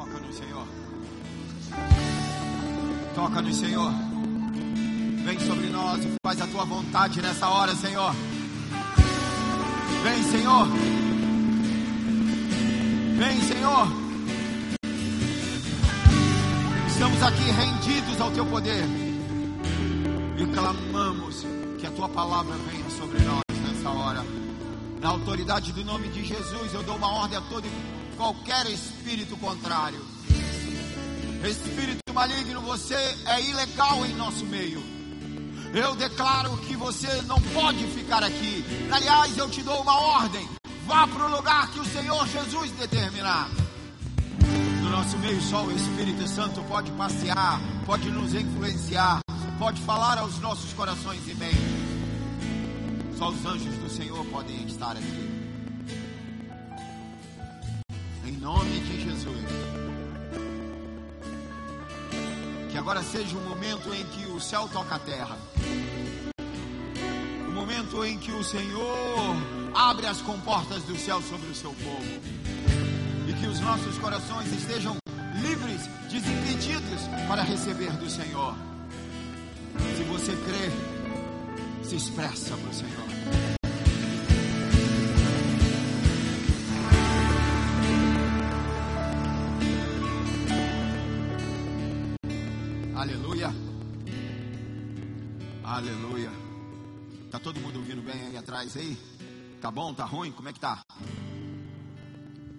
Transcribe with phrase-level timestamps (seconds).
[0.00, 0.66] Toca-nos, Senhor.
[3.14, 3.92] Toca-nos, Senhor.
[5.26, 8.14] Vem sobre nós e faz a tua vontade nessa hora, Senhor.
[10.02, 10.68] Vem, Senhor.
[13.18, 13.88] Vem, Senhor.
[16.86, 18.84] Estamos aqui rendidos ao teu poder
[20.38, 21.44] e clamamos
[21.78, 24.24] que a tua palavra venha sobre nós nessa hora.
[24.98, 27.66] Na autoridade do nome de Jesus, eu dou uma ordem a todo
[28.20, 30.04] qualquer espírito contrário.
[31.42, 34.84] Espírito maligno, você é ilegal em nosso meio.
[35.72, 38.62] Eu declaro que você não pode ficar aqui.
[38.92, 40.46] Aliás, eu te dou uma ordem.
[40.86, 43.48] Vá para o lugar que o Senhor Jesus determinar.
[44.82, 49.20] No nosso meio, só o Espírito Santo pode passear, pode nos influenciar,
[49.58, 53.16] pode falar aos nossos corações e mentes.
[53.16, 55.39] Só os anjos do Senhor podem estar aqui
[58.32, 59.44] nome de Jesus.
[62.70, 65.36] Que agora seja um momento em que o céu toca a terra.
[67.48, 69.36] Um momento em que o Senhor
[69.74, 72.20] abre as comportas do céu sobre o seu povo.
[73.28, 74.96] E que os nossos corações estejam
[75.40, 78.54] livres, desimpedidos para receber do Senhor.
[79.96, 83.59] Se você crê, se expressa para o Senhor.
[95.70, 96.32] Aleluia.
[97.30, 98.98] Tá todo mundo ouvindo bem aí atrás aí?
[99.60, 99.94] Tá bom?
[99.94, 100.32] Tá ruim?
[100.32, 100.82] Como é que tá?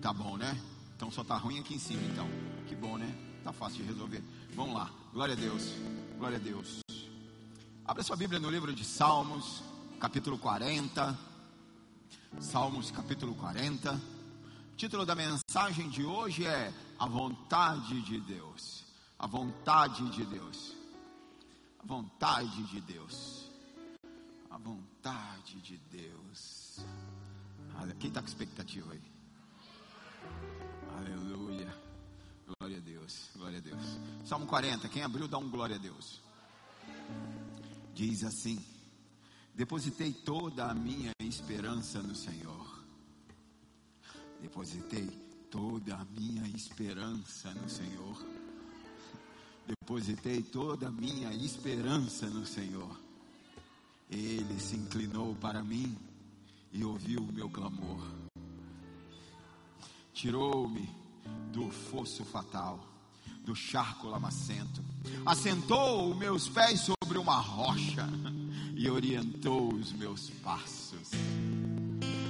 [0.02, 0.58] Tá bom, né?
[0.96, 2.26] Então só tá ruim aqui em cima, então.
[2.70, 3.14] Que bom, né?
[3.44, 4.24] Tá fácil de resolver.
[4.56, 4.90] Vamos lá.
[5.12, 5.74] Glória a Deus.
[6.18, 6.80] Glória a Deus.
[7.84, 9.62] Abra sua Bíblia no livro de Salmos,
[10.00, 11.20] capítulo 40.
[12.40, 13.92] Salmos, capítulo 40.
[13.92, 18.86] O título da mensagem de hoje é A Vontade de Deus.
[19.20, 20.81] A vontade de Deus.
[21.82, 23.50] A vontade de Deus.
[24.52, 26.86] A vontade de Deus.
[28.00, 29.02] Quem está com expectativa aí?
[30.96, 31.76] Aleluia.
[32.46, 33.32] Glória a Deus.
[33.36, 34.00] Glória a Deus.
[34.24, 34.88] Salmo 40.
[34.90, 36.22] Quem abriu, dá um glória a Deus.
[37.96, 38.64] Diz assim:
[39.56, 42.86] Depositei toda a minha esperança no Senhor.
[44.40, 45.08] Depositei
[45.50, 48.41] toda a minha esperança no Senhor
[49.72, 53.00] depositei toda a minha esperança no Senhor.
[54.10, 55.98] Ele se inclinou para mim
[56.74, 58.02] e ouviu o meu clamor.
[60.14, 60.90] Tirou-me
[61.54, 62.80] do fosso fatal,
[63.46, 64.84] do charco lamacento,
[65.26, 68.08] assentou os meus pés sobre uma rocha
[68.76, 71.12] e orientou os meus passos.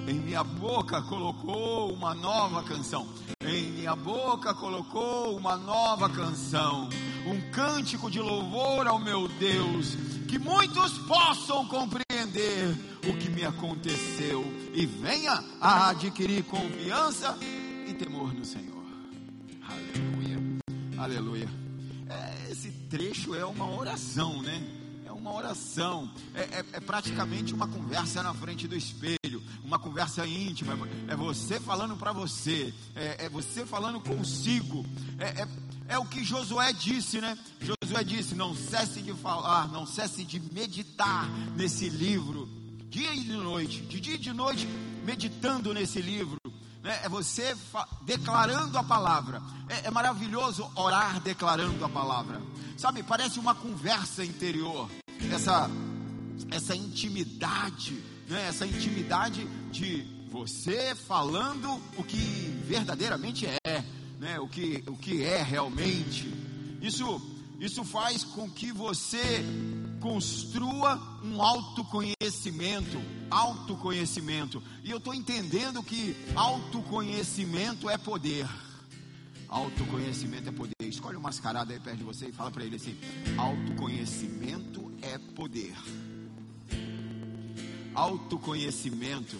[0.07, 3.07] Em minha boca colocou uma nova canção.
[3.43, 6.89] Em minha boca colocou uma nova canção
[7.25, 9.95] um cântico de louvor ao meu Deus,
[10.27, 12.75] que muitos possam compreender
[13.07, 14.43] o que me aconteceu
[14.73, 17.37] e venha a adquirir confiança
[17.87, 18.81] e temor no Senhor.
[19.67, 20.39] Aleluia,
[20.97, 21.49] aleluia.
[22.09, 24.61] É, esse trecho é uma oração, né?
[25.05, 30.25] É uma oração, é, é, é praticamente uma conversa na frente do espelho, uma conversa
[30.25, 30.77] íntima.
[31.07, 34.85] É você falando para você, é, é, você falando consigo.
[35.19, 35.47] É, é
[35.91, 37.37] é o que Josué disse, né?
[37.59, 42.47] Josué disse: Não cesse de falar, não cesse de meditar nesse livro,
[42.89, 44.65] dia e de noite, de dia e de noite,
[45.03, 46.37] meditando nesse livro.
[46.81, 47.01] Né?
[47.03, 47.55] É você
[48.03, 49.41] declarando a palavra.
[49.67, 52.41] É, é maravilhoso orar declarando a palavra.
[52.77, 54.89] Sabe, parece uma conversa interior.
[55.29, 55.69] Essa,
[56.49, 58.47] essa intimidade, né?
[58.47, 62.17] essa intimidade de você falando o que
[62.65, 63.83] verdadeiramente é
[64.21, 66.31] né, o, que, o que é realmente.
[66.79, 67.19] Isso,
[67.59, 69.43] isso faz com que você
[69.99, 73.01] construa um autoconhecimento,
[73.31, 74.61] autoconhecimento.
[74.83, 78.47] E eu estou entendendo que autoconhecimento é poder.
[79.49, 80.75] Autoconhecimento é poder.
[80.83, 82.95] Escolhe um mascarado aí perto de você e fala para ele assim:
[83.37, 85.73] autoconhecimento é poder.
[87.95, 89.37] Autoconhecimento,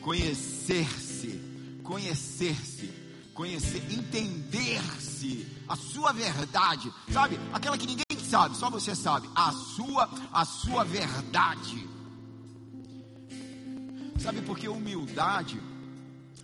[0.00, 1.40] conhecer-se,
[1.82, 3.01] conhecer-se
[3.42, 7.36] conhecer, entender-se, a sua verdade, sabe?
[7.52, 11.88] Aquela que ninguém sabe, só você sabe, a sua, a sua verdade.
[14.20, 15.60] Sabe por que humildade?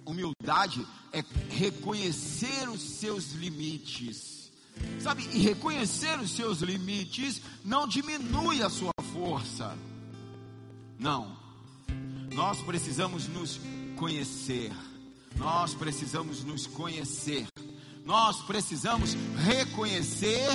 [0.05, 4.51] Humildade é reconhecer os seus limites.
[5.01, 5.23] Sabe?
[5.33, 9.79] E reconhecer os seus limites não diminui a sua força.
[10.99, 11.37] Não.
[12.35, 13.61] Nós precisamos nos
[13.97, 14.73] conhecer.
[15.37, 17.47] Nós precisamos nos conhecer.
[18.05, 20.49] nós precisamos reconhecer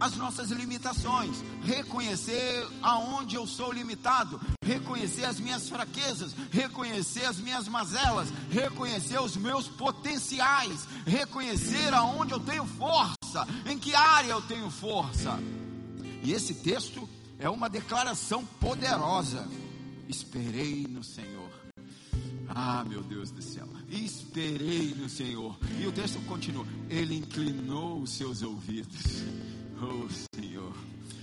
[0.00, 7.66] as nossas limitações, reconhecer aonde eu sou limitado, reconhecer as minhas fraquezas, reconhecer as minhas
[7.68, 14.70] mazelas, reconhecer os meus potenciais, reconhecer aonde eu tenho força, em que área eu tenho
[14.70, 15.38] força.
[16.22, 17.08] E esse texto
[17.38, 19.48] é uma declaração poderosa.
[20.08, 21.37] Esperei no Senhor.
[22.48, 23.68] Ah, meu Deus do céu.
[23.90, 25.56] Esperei no Senhor.
[25.80, 26.66] E o texto continua.
[26.88, 29.22] Ele inclinou os seus ouvidos.
[29.80, 30.74] Oh, Senhor.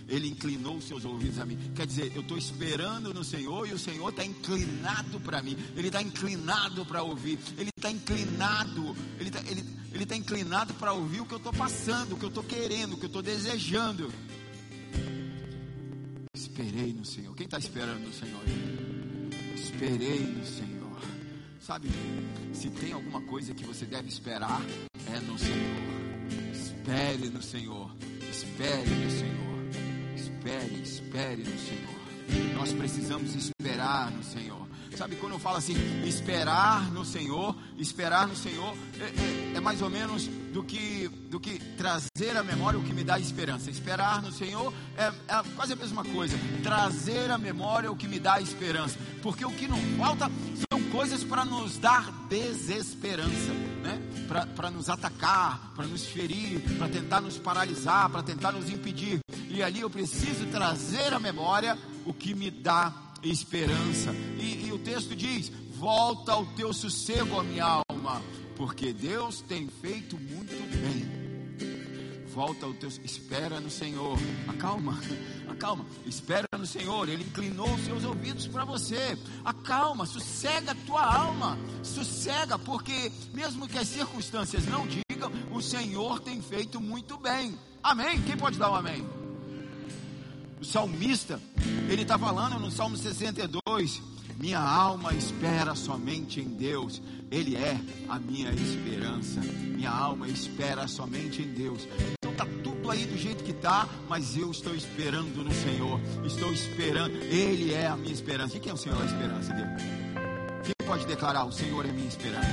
[0.07, 1.57] Ele inclinou os seus ouvidos a mim.
[1.75, 5.57] Quer dizer, eu estou esperando no Senhor e o Senhor está inclinado para mim.
[5.75, 7.39] Ele está inclinado para ouvir.
[7.57, 8.95] Ele está inclinado.
[9.19, 12.25] Ele está ele, ele tá inclinado para ouvir o que eu estou passando, o que
[12.25, 14.13] eu estou querendo, o que eu estou desejando.
[16.35, 17.35] Esperei no Senhor.
[17.35, 18.41] Quem está esperando no Senhor?
[19.55, 20.74] Esperei no Senhor.
[21.65, 21.89] Sabe,
[22.53, 24.61] se tem alguma coisa que você deve esperar,
[25.11, 26.53] é no Senhor.
[26.53, 27.89] Espere no Senhor.
[28.29, 30.15] Espere no Senhor.
[30.15, 32.53] Espere, espere no Senhor.
[32.53, 34.67] Nós precisamos esperar no Senhor.
[34.95, 35.73] Sabe quando eu falo assim,
[36.05, 41.37] esperar no Senhor, esperar no Senhor é, é, é, mais ou menos do que, do
[41.37, 43.69] que trazer à memória o que me dá esperança.
[43.69, 46.37] Esperar no Senhor é, é quase a mesma coisa.
[46.63, 48.97] Trazer à memória o que me dá esperança.
[49.21, 50.31] Porque o que não falta
[50.71, 53.51] são coisas para nos dar desesperança,
[53.83, 54.01] né?
[54.55, 59.19] para nos atacar, para nos ferir, para tentar nos paralisar, para tentar nos impedir.
[59.49, 64.13] E ali eu preciso trazer à memória o que me dá esperança.
[64.39, 68.21] E, e o texto diz: Volta ao teu sossego, a minha alma,
[68.55, 71.24] porque Deus tem feito muito bem.
[72.35, 74.99] Volta ao teu, espera no Senhor, acalma,
[75.47, 81.01] acalma, espera no Senhor, Ele inclinou os seus ouvidos para você, acalma, sossega a tua
[81.01, 87.57] alma, sossega, porque mesmo que as circunstâncias não digam, o Senhor tem feito muito bem,
[87.81, 88.21] amém?
[88.23, 89.07] Quem pode dar um amém?
[90.59, 91.39] O salmista,
[91.89, 94.01] ele está falando no Salmo 62,
[94.37, 97.79] minha alma espera somente em Deus, Ele é
[98.09, 99.39] a minha esperança.
[99.39, 101.87] Minha alma espera somente em Deus.
[102.65, 106.01] Tudo aí do jeito que está, mas eu estou esperando no Senhor.
[106.25, 108.57] Estou esperando, Ele é a minha esperança.
[108.57, 109.69] E quem é o Senhor a esperança dele?
[110.63, 112.49] Quem pode declarar: O Senhor é minha esperança?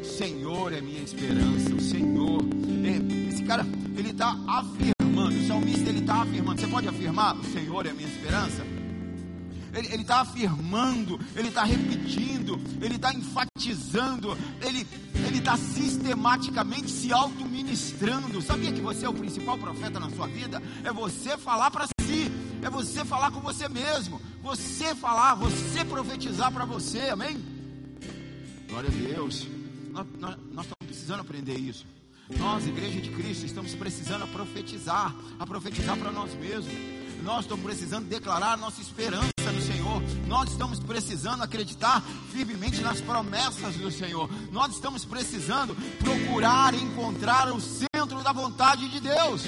[0.00, 1.72] O Senhor é minha esperança.
[1.72, 2.40] O Senhor,
[2.84, 3.64] é, esse cara,
[3.96, 5.38] ele está afirmando.
[5.38, 6.60] O salmista ele está afirmando.
[6.60, 8.77] Você pode afirmar: O Senhor é minha esperança?
[9.72, 14.86] Ele está afirmando, ele está repetindo, ele está enfatizando, ele
[15.38, 18.40] está sistematicamente se auto-ministrando.
[18.40, 20.62] Sabia que você é o principal profeta na sua vida?
[20.84, 22.30] É você falar para si,
[22.62, 27.38] é você falar com você mesmo, você falar, você profetizar para você, amém?
[28.68, 29.46] Glória a Deus.
[29.90, 31.86] Nós, nós, nós estamos precisando aprender isso.
[32.36, 36.97] Nós, Igreja de Cristo, estamos precisando a profetizar, a profetizar para nós mesmos.
[37.22, 40.02] Nós estamos precisando declarar nossa esperança no Senhor.
[40.26, 44.30] Nós estamos precisando acreditar firmemente nas promessas do Senhor.
[44.50, 49.42] Nós estamos precisando procurar encontrar o centro da vontade de Deus.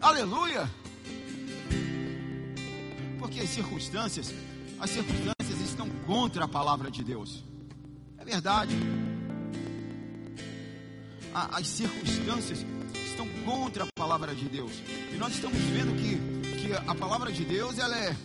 [0.00, 0.70] Aleluia!
[3.18, 4.32] Porque as circunstâncias,
[4.78, 7.44] as circunstâncias estão contra a palavra de Deus.
[8.16, 8.74] É verdade.
[11.34, 14.72] As circunstâncias estão contra a palavra de Deus.
[15.12, 18.16] E nós estamos vendo que, que a palavra de Deus ela é,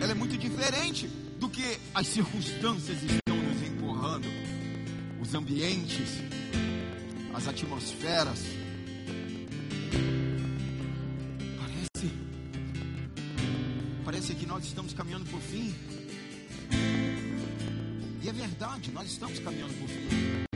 [0.00, 1.06] ela é muito diferente
[1.38, 4.28] do que as circunstâncias estão nos empurrando.
[5.20, 6.10] Os ambientes,
[7.34, 8.40] as atmosferas.
[11.58, 12.12] Parece,
[14.04, 15.74] parece que nós estamos caminhando por fim.
[18.22, 20.51] E é verdade, nós estamos caminhando por fim.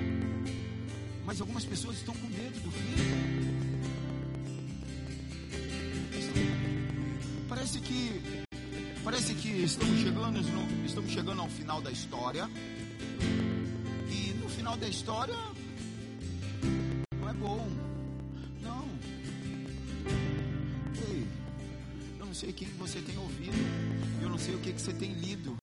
[1.26, 2.94] Mas algumas pessoas estão com medo do fim.
[7.48, 8.22] Parece que
[9.02, 10.38] parece que estamos chegando
[10.84, 12.48] estamos chegando ao final da história.
[14.08, 15.34] E no final da história
[17.20, 17.68] não é bom.
[18.62, 18.88] Não.
[21.08, 21.26] Ei,
[22.20, 23.58] eu não sei quem você tem ouvido.
[24.22, 25.56] Eu não sei o que você tem lido.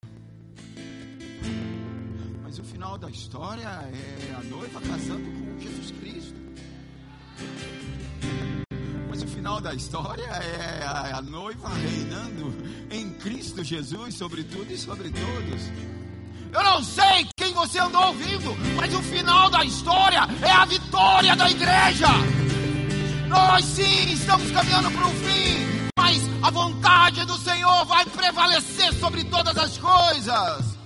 [2.53, 6.35] Mas o final da história é a noiva casando com Jesus Cristo.
[9.09, 12.53] Mas o final da história é a, a noiva reinando
[12.91, 15.63] em Cristo Jesus sobre tudo e sobre todos.
[16.53, 21.35] Eu não sei quem você andou ouvindo, mas o final da história é a vitória
[21.35, 22.09] da igreja.
[23.29, 29.23] Nós sim estamos caminhando para o fim, mas a vontade do Senhor vai prevalecer sobre
[29.23, 30.82] todas as coisas.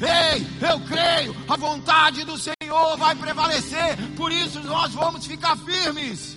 [0.00, 6.36] Ei, eu creio, a vontade do Senhor vai prevalecer, por isso nós vamos ficar firmes.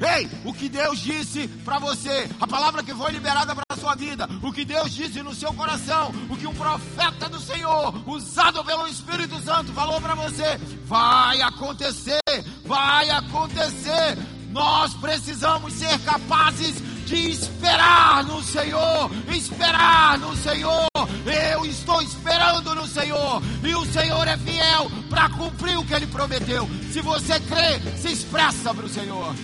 [0.00, 3.94] Ei, o que Deus disse para você, a palavra que foi liberada para a sua
[3.94, 8.64] vida, o que Deus disse no seu coração, o que um profeta do Senhor, usado
[8.64, 12.20] pelo Espírito Santo, falou para você, vai acontecer,
[12.64, 14.16] vai acontecer.
[14.50, 20.88] Nós precisamos ser capazes de esperar no Senhor, esperar no Senhor.
[21.26, 26.06] Eu estou esperando no Senhor e o Senhor é fiel para cumprir o que ele
[26.06, 26.68] prometeu.
[26.92, 29.34] Se você crê, se expressa para o Senhor.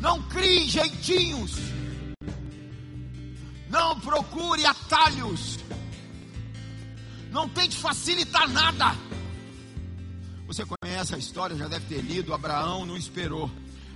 [0.00, 1.52] Não crie jeitinhos.
[3.70, 5.58] Não procure atalhos.
[7.30, 8.94] Não tente facilitar nada.
[10.46, 12.34] Você conhece a história, já deve ter lido.
[12.34, 13.50] Abraão não esperou.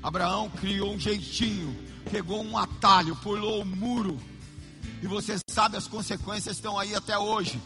[0.06, 1.76] Abraão criou um jeitinho,
[2.12, 4.16] pegou um atalho, pulou o muro.
[5.02, 7.60] E você sabe, as consequências estão aí até hoje.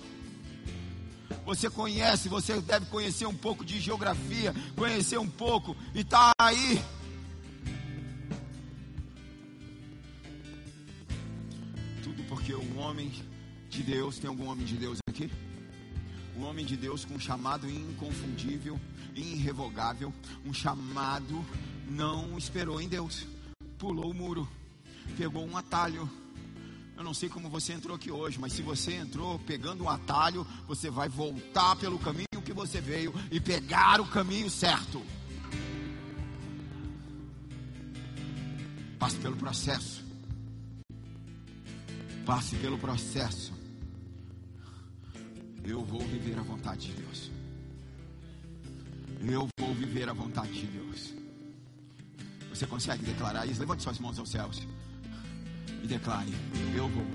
[1.45, 6.83] Você conhece, você deve conhecer um pouco de geografia, conhecer um pouco, e está aí
[12.27, 13.13] porque um homem
[13.69, 15.31] de Deus, tem algum homem de Deus aqui?
[16.39, 18.81] Um homem de Deus com um chamado inconfundível,
[19.15, 20.15] irrevogável,
[20.47, 21.45] um chamado
[21.91, 23.27] não esperou em Deus,
[23.79, 24.49] pulou o muro,
[25.17, 26.09] pegou um atalho.
[26.97, 30.47] Eu não sei como você entrou aqui hoje, mas se você entrou pegando um atalho,
[30.67, 35.03] você vai voltar pelo caminho que você veio e pegar o caminho certo.
[38.99, 40.11] Passe pelo processo
[42.31, 43.53] passe pelo processo,
[45.65, 47.31] eu vou viver a vontade de Deus.
[49.21, 51.13] Eu vou viver a vontade de Deus.
[52.61, 53.59] Você consegue declarar isso?
[53.59, 54.61] Levante suas mãos aos céus
[55.83, 56.31] e declare:
[56.77, 57.07] Eu vou.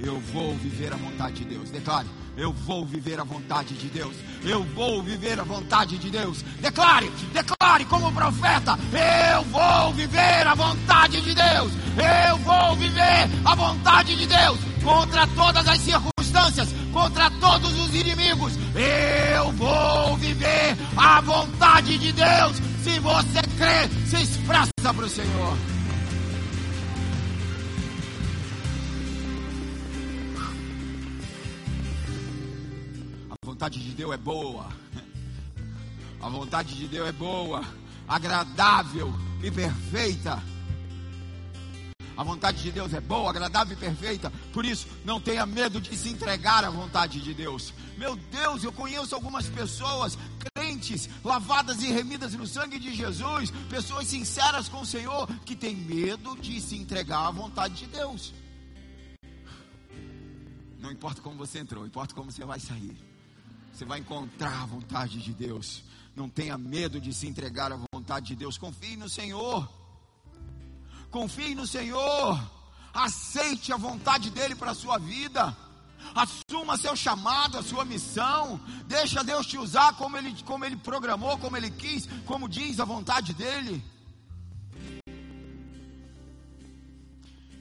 [0.00, 1.70] Eu vou viver a vontade de Deus.
[1.70, 4.16] Declare: Eu vou viver a vontade de Deus.
[4.42, 6.42] Eu vou viver a vontade de Deus.
[6.60, 11.72] Declare, declare como profeta: Eu vou viver a vontade de Deus.
[12.28, 18.54] Eu vou viver a vontade de Deus contra todas as circunstâncias, contra todos os inimigos.
[18.74, 22.67] Eu vou viver a vontade de Deus.
[22.88, 25.58] Se você crê, se expressa para o Senhor.
[33.44, 34.68] vontade de Deus é boa.
[36.20, 37.62] A vontade de Deus é boa,
[38.08, 40.42] agradável e perfeita.
[42.18, 44.28] A vontade de Deus é boa, agradável e perfeita.
[44.52, 47.72] Por isso, não tenha medo de se entregar à vontade de Deus.
[47.96, 50.18] Meu Deus, eu conheço algumas pessoas,
[50.52, 55.76] crentes, lavadas e remidas no sangue de Jesus, pessoas sinceras com o Senhor, que têm
[55.76, 58.34] medo de se entregar à vontade de Deus.
[60.80, 62.96] Não importa como você entrou, importa como você vai sair.
[63.72, 65.84] Você vai encontrar a vontade de Deus.
[66.16, 68.58] Não tenha medo de se entregar à vontade de Deus.
[68.58, 69.77] Confie no Senhor.
[71.10, 72.38] Confie no Senhor.
[72.92, 75.56] Aceite a vontade dele para a sua vida.
[76.14, 78.60] Assuma seu chamado, a sua missão.
[78.86, 82.84] Deixa Deus te usar como ele, como ele programou, como ele quis, como diz a
[82.84, 83.82] vontade dele.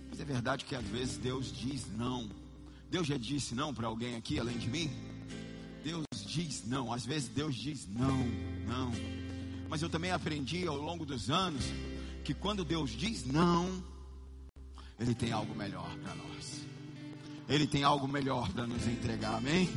[0.10, 2.30] Mas é verdade que às vezes Deus diz não.
[2.90, 4.90] Deus já disse não para alguém aqui além de mim?
[5.84, 8.18] Deus diz não, às vezes Deus diz não,
[8.66, 8.92] não.
[9.70, 11.64] Mas eu também aprendi ao longo dos anos
[12.28, 13.82] que quando Deus diz não,
[15.00, 16.62] Ele tem algo melhor para nós.
[17.48, 19.70] Ele tem algo melhor para nos entregar, amém?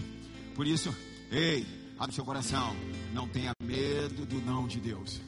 [0.57, 0.92] Por isso,
[1.30, 1.64] ei,
[1.97, 2.75] abre seu coração,
[3.14, 5.21] não tenha medo do não de Deus.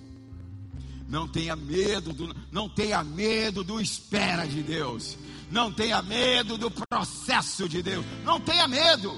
[1.08, 5.16] Não tenha medo do, não tenha medo do espera de Deus.
[5.48, 8.04] Não tenha medo do processo de Deus.
[8.24, 9.16] Não tenha medo.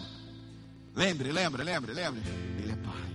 [0.95, 2.21] Lembre, lembre, lembre, lembre.
[2.59, 3.15] Ele é pai.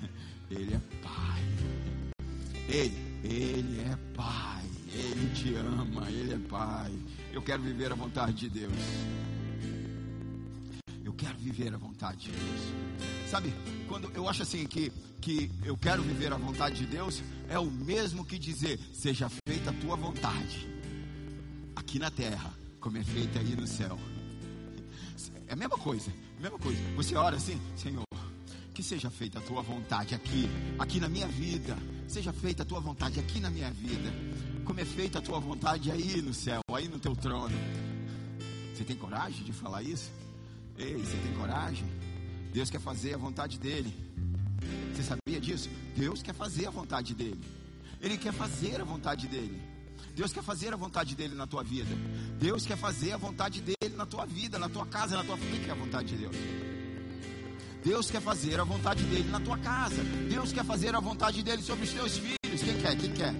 [0.50, 1.44] Ele é pai.
[2.66, 4.64] Ele, ele é pai.
[4.92, 6.92] Ele te ama, ele é pai.
[7.32, 8.72] Eu quero viver a vontade de Deus.
[11.04, 12.60] Eu quero viver a vontade de Deus.
[13.28, 13.52] Sabe,
[13.88, 17.70] quando eu acho assim que, que eu quero viver a vontade de Deus, é o
[17.70, 20.68] mesmo que dizer, seja feita a tua vontade,
[21.74, 23.98] aqui na terra, como é feita aí no céu.
[25.48, 26.12] É a mesma coisa.
[26.40, 26.80] Mesma coisa.
[26.96, 28.04] Você ora assim, Senhor,
[28.74, 31.78] que seja feita a tua vontade aqui, aqui na minha vida.
[32.08, 34.12] Seja feita a tua vontade aqui na minha vida.
[34.64, 37.56] Como é feita a tua vontade aí no céu, aí no teu trono.
[38.74, 40.10] Você tem coragem de falar isso?
[40.76, 41.86] Ei, você tem coragem?
[42.52, 43.94] Deus quer fazer a vontade dele.
[44.92, 45.70] Você sabia disso?
[45.96, 47.40] Deus quer fazer a vontade dele.
[48.00, 49.62] Ele quer fazer a vontade dele.
[50.16, 51.90] Deus quer fazer a vontade dele na tua vida.
[52.40, 55.60] Deus quer fazer a vontade dele na tua vida, na tua casa, na tua família.
[55.60, 56.73] que é a vontade de Deus?
[57.84, 60.02] Deus quer fazer a vontade dele na tua casa.
[60.28, 62.38] Deus quer fazer a vontade dele sobre os teus filhos.
[62.62, 62.96] Quem quer?
[62.96, 63.34] Quem quer?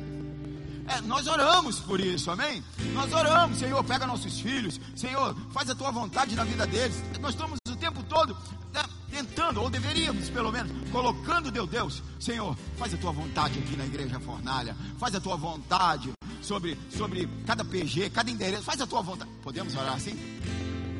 [0.86, 2.62] É, nós oramos por isso, amém?
[2.92, 7.02] Nós oramos, Senhor, pega nossos filhos, Senhor, faz a tua vontade na vida deles.
[7.20, 8.36] Nós estamos o tempo todo
[8.70, 13.76] né, tentando, ou deveríamos pelo menos, colocando Deus, Deus, Senhor, faz a tua vontade aqui
[13.76, 18.86] na igreja fornalha, faz a tua vontade sobre, sobre cada PG, cada endereço, faz a
[18.86, 19.30] tua vontade.
[19.42, 20.14] Podemos orar assim?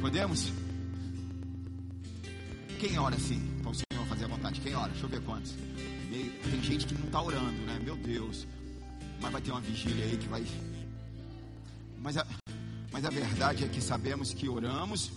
[0.01, 0.63] Podemos?
[2.85, 3.41] Quem ora assim?
[3.62, 4.61] Para o Senhor fazer a vontade?
[4.61, 4.91] Quem ora?
[4.91, 5.55] Deixa eu ver quantos.
[6.50, 7.81] tem gente que não está orando, né?
[7.83, 8.47] Meu Deus.
[9.23, 10.45] Mas vai ter uma vigília aí que vai.
[11.99, 12.26] Mas a,
[12.93, 15.12] mas a verdade é que sabemos que oramos,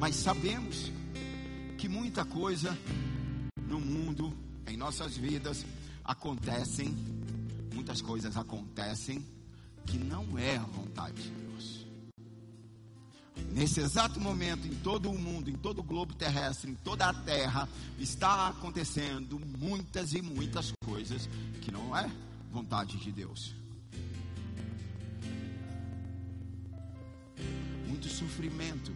[0.00, 0.90] mas sabemos
[1.78, 2.76] que muita coisa
[3.68, 5.64] no mundo, em nossas vidas,
[6.02, 6.96] acontecem,
[7.72, 9.24] muitas coisas acontecem
[9.86, 11.87] que não é a vontade de Deus.
[13.52, 17.14] Nesse exato momento, em todo o mundo, em todo o globo terrestre, em toda a
[17.14, 21.28] terra, está acontecendo muitas e muitas coisas
[21.60, 22.10] que não é
[22.52, 23.54] vontade de Deus.
[27.86, 28.92] Muito sofrimento,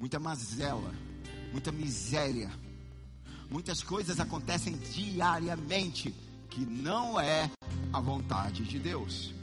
[0.00, 0.92] muita mazela,
[1.52, 2.50] muita miséria.
[3.50, 6.14] Muitas coisas acontecem diariamente
[6.48, 7.50] que não é
[7.92, 9.34] a vontade de Deus.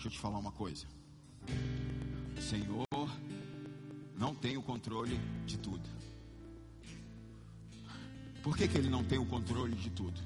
[0.00, 0.86] Deixa eu te falar uma coisa.
[2.34, 2.86] O Senhor
[4.16, 5.86] não tem o controle de tudo.
[8.42, 10.18] Por que, que Ele não tem o controle de tudo?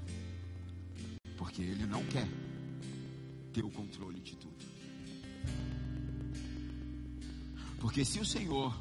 [1.37, 2.28] Porque Ele não quer
[3.52, 4.64] ter o controle de tudo.
[7.81, 8.73] Porque se o Senhor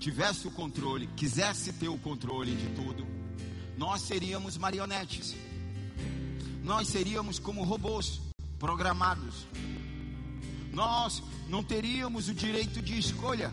[0.00, 3.06] tivesse o controle, quisesse ter o controle de tudo,
[3.78, 5.36] nós seríamos marionetes.
[6.64, 8.29] Nós seríamos como robôs
[8.60, 9.46] programados.
[10.70, 13.52] Nós não teríamos o direito de escolha.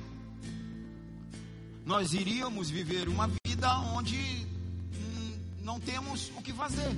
[1.83, 6.91] Nós iríamos viver uma vida onde hum, não temos o que fazer,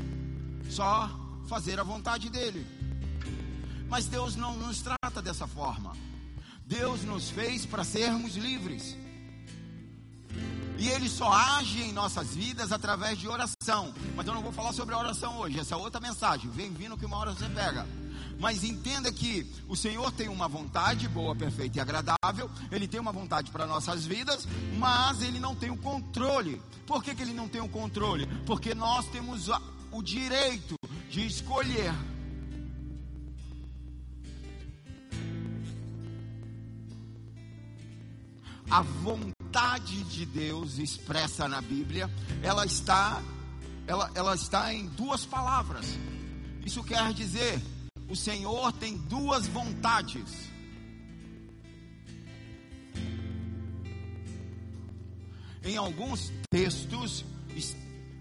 [0.69, 1.10] só
[1.47, 2.65] fazer a vontade dele.
[3.88, 5.95] Mas Deus não nos trata dessa forma.
[6.65, 8.97] Deus nos fez para sermos livres.
[10.77, 13.93] E Ele só age em nossas vidas através de oração.
[14.15, 16.49] Mas eu não vou falar sobre a oração hoje, essa é outra mensagem.
[16.51, 17.86] Vem vindo que uma hora você pega.
[18.39, 22.49] Mas entenda que o Senhor tem uma vontade boa, perfeita e agradável.
[22.71, 24.47] Ele tem uma vontade para nossas vidas,
[24.78, 26.62] mas Ele não tem o controle.
[26.88, 28.25] Por que, que Ele não tem o controle?
[28.45, 29.49] Porque nós temos
[29.91, 30.75] o direito
[31.10, 31.93] de escolher.
[38.71, 42.10] A vontade de Deus expressa na Bíblia,
[42.41, 43.21] ela está,
[43.86, 45.86] ela, ela está em duas palavras.
[46.63, 47.62] Isso quer dizer
[48.09, 50.49] o Senhor tem duas vontades.
[55.63, 57.23] Em alguns textos,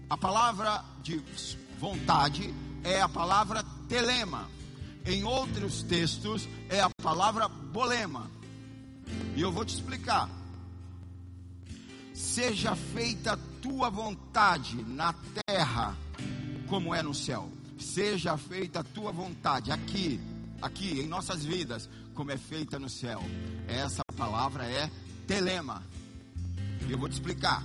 [0.09, 1.19] a palavra de
[1.79, 4.47] vontade é a palavra telema.
[5.05, 8.29] Em outros textos, é a palavra bolema.
[9.35, 10.29] E eu vou te explicar.
[12.13, 15.15] Seja feita tua vontade na
[15.47, 15.97] terra,
[16.67, 17.49] como é no céu
[17.79, 20.19] seja feita a tua vontade aqui,
[20.61, 23.21] aqui em nossas vidas, como é feita no céu.
[23.67, 24.89] Essa palavra é
[25.25, 25.83] telema.
[26.89, 27.63] Eu vou te explicar.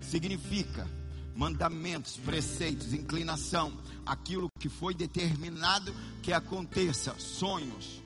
[0.00, 0.88] Significa
[1.34, 3.72] mandamentos, preceitos, inclinação,
[4.04, 8.02] aquilo que foi determinado que aconteça, sonhos.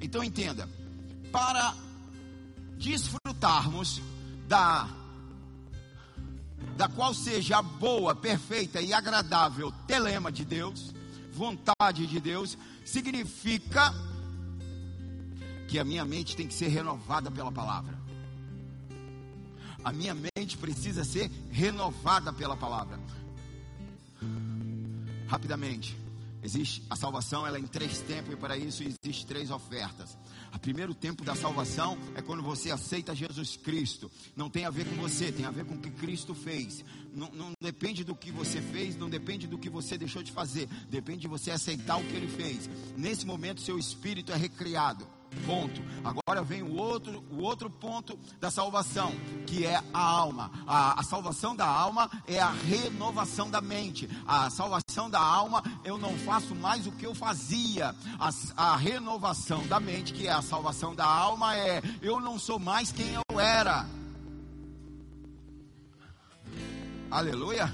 [0.00, 0.68] Então entenda,
[1.30, 1.74] para
[2.78, 4.02] desfrutarmos
[4.48, 4.88] da
[6.76, 10.94] da qual seja a boa, perfeita e agradável telema de Deus,
[11.32, 13.94] vontade de Deus, significa
[15.68, 17.98] que a minha mente tem que ser renovada pela palavra.
[19.82, 22.98] A minha mente precisa ser renovada pela palavra.
[25.28, 26.05] Rapidamente.
[26.46, 30.16] Existe a salvação, ela é em três tempos e para isso existe três ofertas.
[30.54, 34.08] O primeiro tempo da salvação é quando você aceita Jesus Cristo.
[34.36, 36.84] Não tem a ver com você, tem a ver com o que Cristo fez.
[37.12, 40.68] Não, não, depende do que você fez, não depende do que você deixou de fazer.
[40.88, 42.70] Depende de você aceitar o que Ele fez.
[42.96, 45.04] Nesse momento, seu espírito é recriado.
[45.44, 45.80] Ponto.
[46.04, 49.12] Agora vem o outro, o outro ponto da salvação,
[49.46, 50.50] que é a alma.
[50.66, 54.08] A, a, salvação da alma é a renovação da mente.
[54.26, 57.94] A salvação da alma, eu não faço mais o que eu fazia.
[58.18, 58.30] A,
[58.72, 62.92] a renovação da mente, que é a salvação da alma, é eu não sou mais
[62.92, 63.86] quem eu era.
[67.10, 67.72] Aleluia.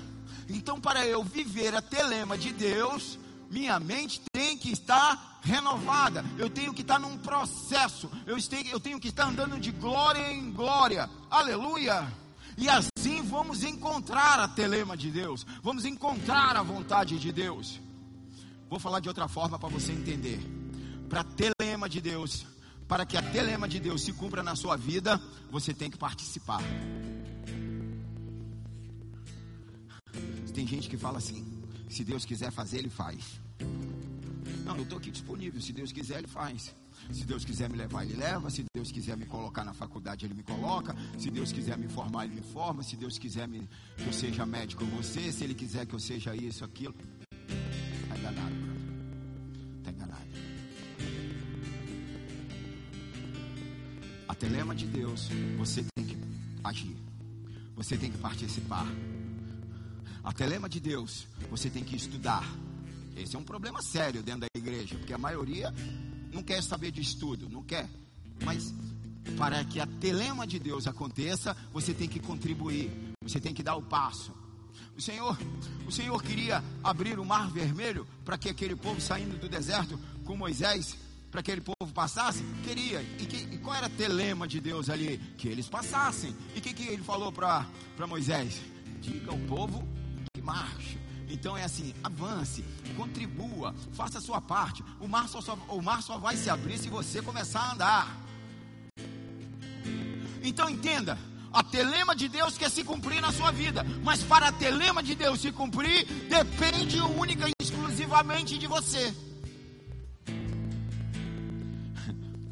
[0.49, 3.19] Então, para eu viver a telema de Deus,
[3.51, 6.25] minha mente tem que estar renovada.
[6.39, 8.11] Eu tenho que estar num processo.
[8.27, 11.11] Eu tenho, eu tenho que estar andando de glória em glória.
[11.31, 12.11] Aleluia.
[12.57, 15.45] E assim vamos encontrar a telema de Deus.
[15.63, 17.81] Vamos encontrar a vontade de Deus.
[18.71, 20.41] Vou falar de outra forma para você entender.
[21.09, 22.47] Para a telema de Deus,
[22.89, 26.63] para que a telema de Deus se cumpra na sua vida, você tem que participar.
[30.55, 33.41] Tem gente que fala assim: se Deus quiser fazer, Ele faz.
[34.65, 35.61] Não, eu estou aqui disponível.
[35.61, 36.75] Se Deus quiser, Ele faz.
[37.11, 38.49] Se Deus quiser me levar, Ele leva.
[38.51, 40.95] Se Deus quiser me colocar na faculdade, Ele me coloca.
[41.19, 42.83] Se Deus quiser me formar, Ele me forma.
[42.83, 46.35] Se Deus quiser me, que eu seja médico você, se Ele quiser que eu seja
[46.35, 46.95] isso, aquilo.
[48.03, 49.79] Está enganado, brother.
[49.79, 50.27] Está enganado.
[54.29, 56.17] A telema de Deus, você tem que
[56.63, 56.97] agir.
[57.75, 58.87] Você tem que participar.
[60.23, 62.45] A telema de Deus, você tem que estudar.
[63.17, 65.73] Esse é um problema sério dentro da igreja, porque a maioria
[66.33, 67.89] não quer saber de estudo, não quer.
[68.45, 68.75] Mas
[69.37, 72.91] para que a telema de Deus aconteça, você tem que contribuir,
[73.23, 74.33] você tem que dar o passo.
[74.97, 75.39] O Senhor,
[75.87, 80.37] o Senhor queria abrir o mar vermelho para que aquele povo saindo do deserto com
[80.37, 80.97] Moisés,
[81.31, 82.43] para que aquele povo passasse?
[82.63, 83.01] Queria.
[83.19, 85.19] E, que, e qual era a telema de Deus ali?
[85.39, 86.35] Que eles passassem.
[86.55, 87.67] E o que, que ele falou para
[88.07, 88.61] Moisés?
[89.01, 89.87] Diga ao povo
[90.35, 90.99] que marche.
[91.33, 92.63] Então é assim, avance,
[92.95, 94.85] contribua, faça a sua parte.
[95.01, 98.17] O mar só, o mar só vai se abrir se você começar a andar.
[100.43, 101.19] Então entenda,
[101.51, 105.15] a telema de Deus quer se cumprir na sua vida, mas para a telema de
[105.15, 109.15] Deus se cumprir, depende única e exclusivamente de você.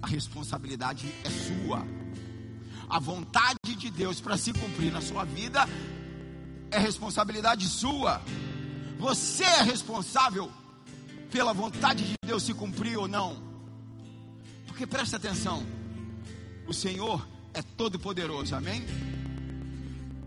[0.00, 1.86] A responsabilidade é sua.
[2.88, 5.68] A vontade de Deus para se cumprir na sua vida
[6.70, 8.22] é responsabilidade sua.
[9.00, 10.52] Você é responsável
[11.32, 13.42] pela vontade de Deus se cumprir ou não.
[14.66, 15.66] Porque presta atenção,
[16.68, 18.84] o Senhor é todo poderoso, amém?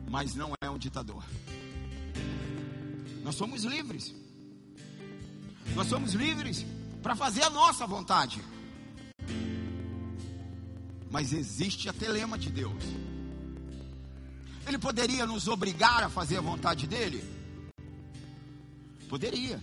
[0.09, 1.23] Mas não é um ditador.
[3.23, 4.13] Nós somos livres.
[5.75, 6.65] Nós somos livres
[7.03, 8.41] para fazer a nossa vontade.
[11.11, 12.83] Mas existe a telema de Deus.
[14.65, 17.32] Ele poderia nos obrigar a fazer a vontade dele?
[19.13, 19.61] Poderia,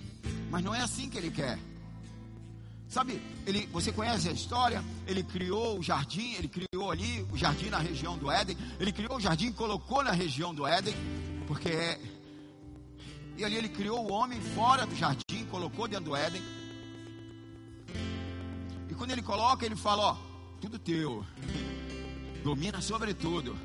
[0.49, 1.59] mas não é assim que ele quer.
[2.89, 4.81] Sabe, ele, você conhece a história?
[5.09, 8.57] Ele criou o jardim, ele criou ali o jardim na região do Éden.
[8.79, 10.95] Ele criou o jardim, colocou na região do Éden,
[11.49, 12.01] porque é,
[13.37, 16.43] e ali ele criou o homem fora do jardim, colocou dentro do Éden.
[18.89, 20.17] E quando ele coloca, ele fala: Ó,
[20.61, 21.27] tudo teu,
[22.45, 23.59] domina sobre tudo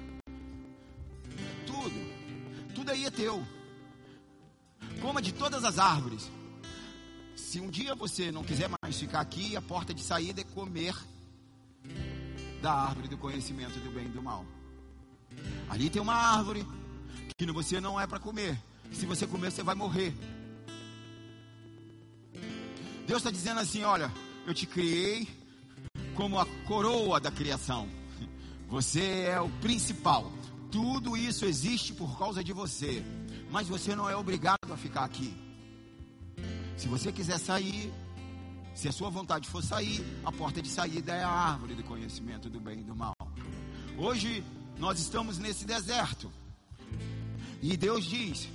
[2.85, 3.43] tudo aí é teu.
[5.01, 6.29] Coma de todas as árvores.
[7.35, 10.95] Se um dia você não quiser mais ficar aqui, a porta de saída é comer
[12.61, 14.45] da árvore do conhecimento do bem e do mal.
[15.69, 16.65] Ali tem uma árvore
[17.37, 18.57] que você não é para comer.
[18.91, 20.13] Se você comer, você vai morrer.
[23.05, 24.11] Deus está dizendo assim: olha,
[24.47, 25.27] eu te criei
[26.15, 27.87] como a coroa da criação.
[28.67, 30.31] Você é o principal.
[30.71, 33.03] Tudo isso existe por causa de você.
[33.55, 35.33] Mas você não é obrigado a ficar aqui.
[36.75, 37.89] Se você quiser sair,
[38.73, 42.49] se a sua vontade for sair, a porta de saída é a árvore do conhecimento
[42.49, 43.15] do bem e do mal.
[43.97, 44.43] Hoje
[44.77, 46.29] nós estamos nesse deserto.
[47.61, 48.49] E Deus diz: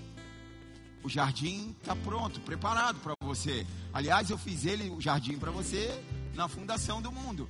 [1.02, 3.66] o jardim está pronto, preparado para você.
[3.94, 5.88] Aliás, eu fiz ele, o jardim, para você
[6.34, 7.48] na fundação do mundo.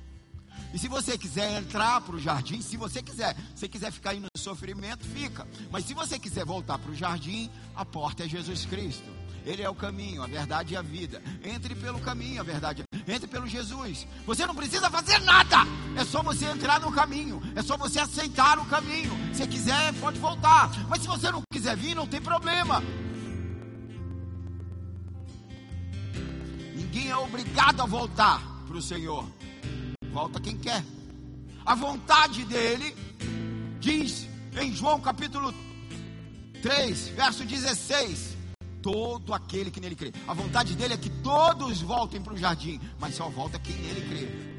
[0.73, 4.19] E se você quiser entrar para o jardim, se você quiser, se quiser ficar aí
[4.19, 5.47] no sofrimento, fica.
[5.69, 9.21] Mas se você quiser voltar para o jardim, a porta é Jesus Cristo.
[9.45, 11.21] Ele é o caminho, a verdade e a vida.
[11.43, 12.83] Entre pelo caminho, a verdade.
[13.07, 14.07] Entre pelo Jesus.
[14.25, 15.57] Você não precisa fazer nada.
[15.97, 17.41] É só você entrar no caminho.
[17.55, 19.11] É só você aceitar o caminho.
[19.33, 20.69] Se quiser, pode voltar.
[20.87, 22.83] Mas se você não quiser vir, não tem problema.
[26.75, 29.40] Ninguém é obrigado a voltar para o Senhor.
[30.11, 30.83] Volta quem quer.
[31.65, 32.95] A vontade dele
[33.79, 34.27] diz
[34.59, 35.53] em João capítulo
[36.61, 38.37] 3, verso 16:
[38.81, 40.11] Todo aquele que nele crê.
[40.27, 44.01] A vontade dele é que todos voltem para o jardim, mas só volta quem nele
[44.01, 44.51] crê.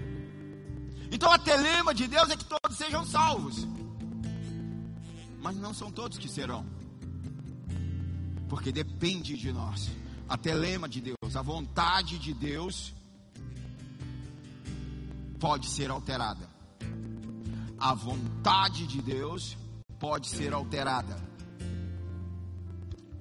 [1.11, 3.69] Então a telema de Deus é que todos sejam salvos.
[5.43, 6.65] Mas não são todos que serão.
[8.49, 9.91] Porque depende de nós.
[10.29, 12.95] A telema de Deus, a vontade de Deus
[15.43, 16.49] pode ser alterada.
[17.77, 19.59] A vontade de Deus
[19.99, 21.17] pode ser alterada.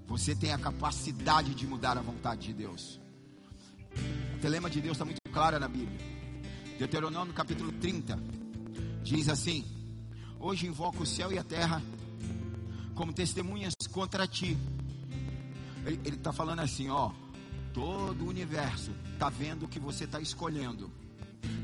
[0.05, 3.01] Você tem a capacidade de mudar a vontade de Deus.
[4.36, 5.99] O telema de Deus está muito clara na Bíblia.
[6.77, 8.19] Deuteronômio capítulo 30
[9.01, 9.65] diz assim:
[10.39, 11.81] Hoje invoco o céu e a terra
[12.93, 14.55] como testemunhas contra ti.
[15.84, 17.12] Ele está falando assim, ó,
[17.73, 21.01] todo o universo está vendo o que você está escolhendo.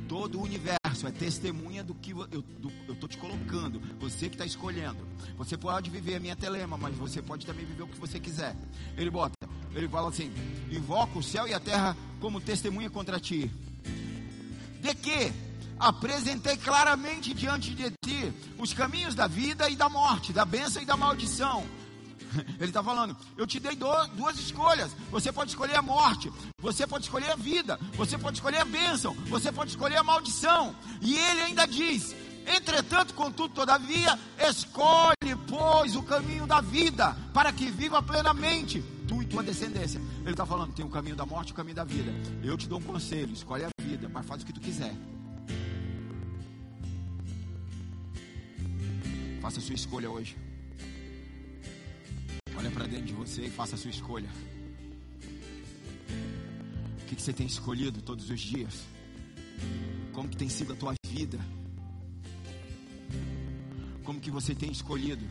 [0.07, 2.43] Todo o universo é testemunha do que eu
[2.89, 3.81] estou te colocando.
[3.99, 5.05] Você que está escolhendo.
[5.37, 8.55] Você pode viver a minha telema, mas você pode também viver o que você quiser.
[8.95, 9.35] Ele bota,
[9.75, 10.31] ele fala assim:
[10.71, 13.51] invoca o céu e a terra como testemunha contra ti.
[14.81, 15.31] De que
[15.79, 20.85] apresentei claramente diante de ti os caminhos da vida e da morte, da bênção e
[20.85, 21.63] da maldição.
[22.59, 24.91] Ele está falando, eu te dei duas escolhas.
[25.11, 29.13] Você pode escolher a morte, você pode escolher a vida, você pode escolher a bênção,
[29.27, 30.75] você pode escolher a maldição.
[31.01, 32.15] E ele ainda diz:
[32.47, 39.25] Entretanto, contudo, todavia, escolhe, pois, o caminho da vida, para que viva plenamente, tu e
[39.25, 40.01] tua descendência.
[40.21, 42.11] Ele está falando: tem o caminho da morte e o caminho da vida.
[42.43, 44.93] Eu te dou um conselho: escolhe a vida, mas faz o que tu quiser.
[49.41, 50.37] Faça a sua escolha hoje.
[52.57, 54.29] Olha para dentro de você e faça a sua escolha.
[57.01, 58.83] O que, que você tem escolhido todos os dias?
[60.11, 61.39] Como que tem sido a tua vida?
[64.03, 65.23] Como que você tem escolhido?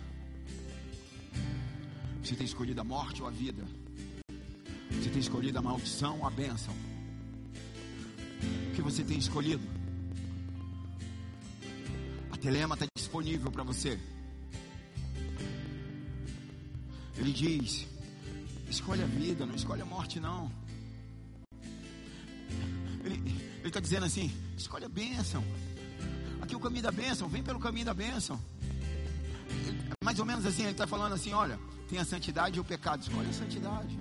[2.23, 3.65] Você tem escolhido a morte ou a vida?
[4.93, 6.75] Você tem escolhido a maldição ou a bênção?
[8.71, 9.67] O que você tem escolhido?
[12.31, 13.99] A telema está disponível para você.
[17.19, 17.87] Ele diz:
[18.69, 20.51] escolhe a vida, não escolhe a morte, não.
[23.05, 25.43] Ele está dizendo assim: escolhe a bênção.
[26.41, 28.39] Aqui é o caminho da bênção, vem pelo caminho da bênção.
[30.05, 33.03] Mais ou menos assim, ele está falando assim: olha, tem a santidade e o pecado,
[33.03, 33.99] escolhe a santidade.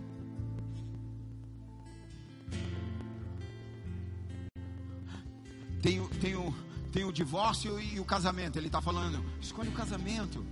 [5.82, 6.54] Tem, tem, o,
[6.91, 8.58] tem o divórcio e o casamento.
[8.58, 10.45] Ele está falando: escolhe o casamento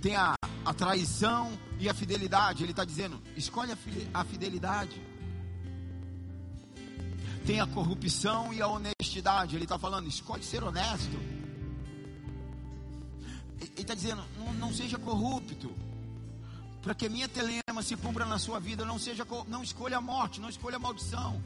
[0.00, 0.34] tem a,
[0.64, 2.62] a traição e a fidelidade.
[2.62, 3.72] Ele está dizendo: escolhe
[4.12, 5.00] a fidelidade.
[7.46, 9.56] Tem a corrupção e a honestidade.
[9.56, 11.18] Ele está falando: escolhe ser honesto.
[13.60, 15.70] Ele está dizendo: não, não seja corrupto.
[16.82, 20.40] Para que minha telema se cumpra na sua vida, não seja não escolha a morte,
[20.40, 21.42] não escolha a maldição,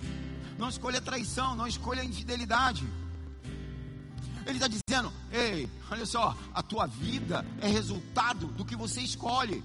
[0.58, 2.86] não escolha a traição, não escolha a infidelidade.
[4.46, 9.62] Ele está dizendo: ei, olha só, a tua vida é resultado do que você escolhe.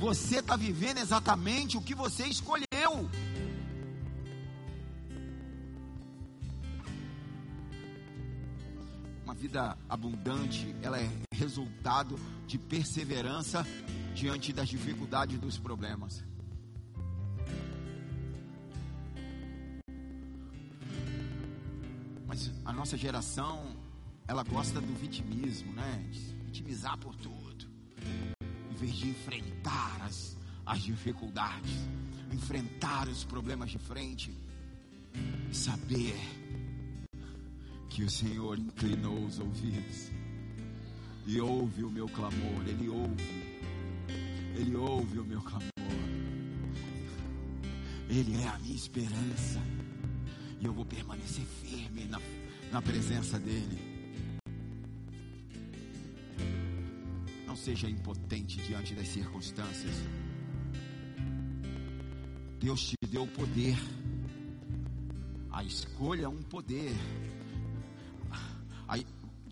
[0.00, 3.08] Você está vivendo exatamente o que você escolheu.
[9.24, 13.66] Uma vida abundante, ela é resultado de perseverança
[14.14, 16.27] diante das dificuldades dos problemas.
[22.28, 23.74] Mas a nossa geração,
[24.28, 26.06] ela gosta do vitimismo, né?
[26.10, 27.66] De vitimizar por tudo.
[28.70, 30.36] Em vez de enfrentar as,
[30.66, 31.88] as dificuldades,
[32.30, 34.36] enfrentar os problemas de frente,
[35.50, 36.14] saber
[37.88, 40.10] que o Senhor inclinou os ouvidos
[41.26, 43.58] e ouve o meu clamor, Ele ouve,
[44.54, 45.70] Ele ouve o meu clamor,
[48.08, 49.60] Ele é a minha esperança.
[50.60, 52.20] E eu vou permanecer firme na,
[52.72, 53.78] na presença dEle.
[57.46, 59.94] Não seja impotente diante das circunstâncias.
[62.60, 63.76] Deus te deu o poder.
[65.50, 66.94] A escolha é um poder.
[68.86, 69.06] Aí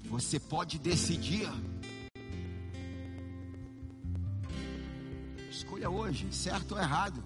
[0.04, 1.48] você pode decidir.
[5.50, 7.22] Escolha hoje, certo ou errado.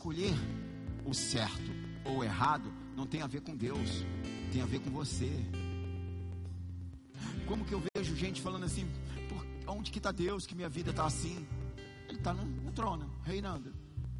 [0.00, 0.32] Escolher
[1.04, 1.70] o certo
[2.06, 4.02] ou o errado não tem a ver com Deus,
[4.50, 5.30] tem a ver com você.
[7.46, 8.88] Como que eu vejo gente falando assim,
[9.28, 11.46] por, onde que está Deus que minha vida está assim?
[12.08, 13.74] Ele está no, no trono, reinando.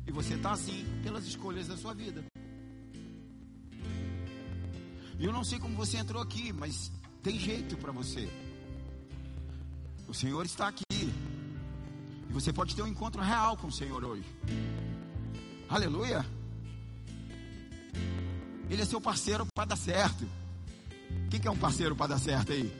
[0.06, 2.22] E você está assim pelas escolhas da sua vida.
[5.18, 8.28] E eu não sei como você entrou aqui, mas tem jeito para você.
[10.06, 10.84] O Senhor está aqui.
[10.90, 14.26] E você pode ter um encontro real com o Senhor hoje.
[15.70, 16.26] Aleluia.
[18.68, 20.28] Ele é seu parceiro para dar certo.
[21.30, 22.72] Quem que é um parceiro para dar certo aí?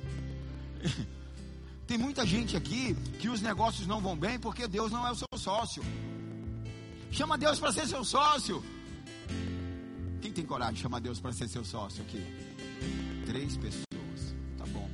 [1.87, 5.15] Tem muita gente aqui que os negócios não vão bem porque Deus não é o
[5.15, 5.85] seu sócio.
[7.13, 8.63] Chama Deus para ser seu sócio.
[10.21, 12.25] Quem tem coragem de chamar Deus para ser seu sócio aqui?
[13.27, 14.35] Três pessoas.
[14.57, 14.89] Tá bom.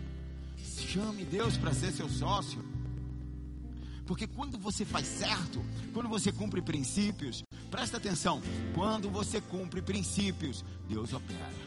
[0.65, 2.65] chame Deus para ser seu sócio.
[4.07, 8.41] Porque quando você faz certo, quando você cumpre princípios, presta atenção,
[8.75, 11.67] quando você cumpre princípios, Deus opera.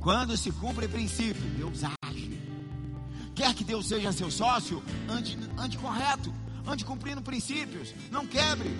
[0.00, 2.40] Quando se cumpre princípio, Deus age.
[3.34, 4.82] Quer que Deus seja seu sócio?
[5.08, 6.32] Ande, ande correto,
[6.66, 8.70] ande cumprindo princípios, não quebre.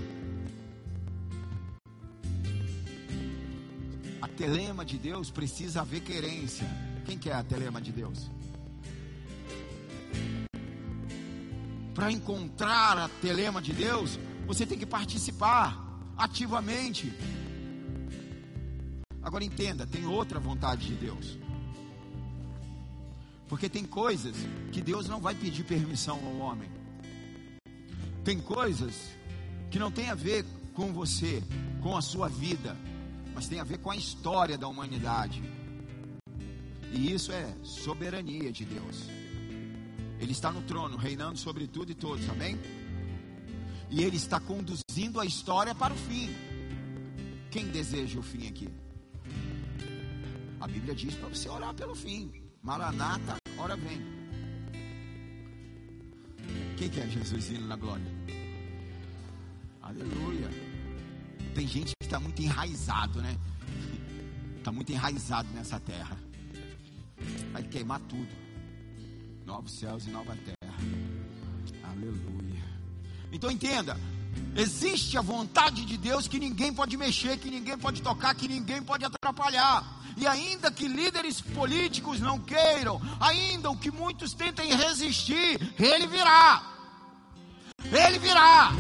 [4.22, 6.66] A telema de Deus precisa haver querência.
[7.04, 8.30] Quem quer a telema de Deus?
[11.94, 15.85] Para encontrar a telema de Deus, você tem que participar
[16.16, 17.12] ativamente.
[19.22, 21.38] Agora entenda, tem outra vontade de Deus.
[23.48, 24.37] Porque tem coisas
[24.72, 26.70] que Deus não vai pedir permissão ao homem.
[28.24, 29.11] Tem coisas
[29.70, 31.42] que não tem a ver com você,
[31.82, 32.76] com a sua vida,
[33.35, 35.42] mas tem a ver com a história da humanidade.
[36.92, 39.09] E isso é soberania de Deus.
[40.18, 42.59] Ele está no trono, reinando sobre tudo e todos, amém?
[43.90, 46.31] E ele está conduzindo a história para o fim.
[47.51, 48.68] Quem deseja o fim aqui?
[50.61, 52.33] A Bíblia diz para você orar pelo fim.
[52.62, 54.01] Maranata, ora vem.
[56.77, 58.05] Quem quer Jesus indo na glória?
[59.81, 60.51] Aleluia.
[61.55, 63.38] Tem gente que está muito enraizado, né?
[64.59, 66.18] Está muito enraizado nessa terra.
[67.53, 68.29] Vai queimar tudo.
[69.46, 70.77] Novos céus e nova terra.
[71.85, 72.45] Aleluia.
[73.32, 73.98] Então entenda.
[74.54, 78.82] Existe a vontade de Deus que ninguém pode mexer, que ninguém pode tocar, que ninguém
[78.82, 79.84] pode atrapalhar.
[80.16, 86.62] E ainda que líderes políticos não queiram, ainda o que muitos tentem resistir, ele virá.
[87.92, 88.72] Ele virá.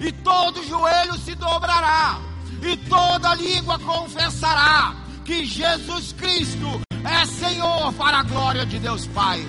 [0.00, 2.18] E todo joelho se dobrará.
[2.62, 9.44] E toda língua confessará que Jesus Cristo é Senhor para a glória de Deus Pai.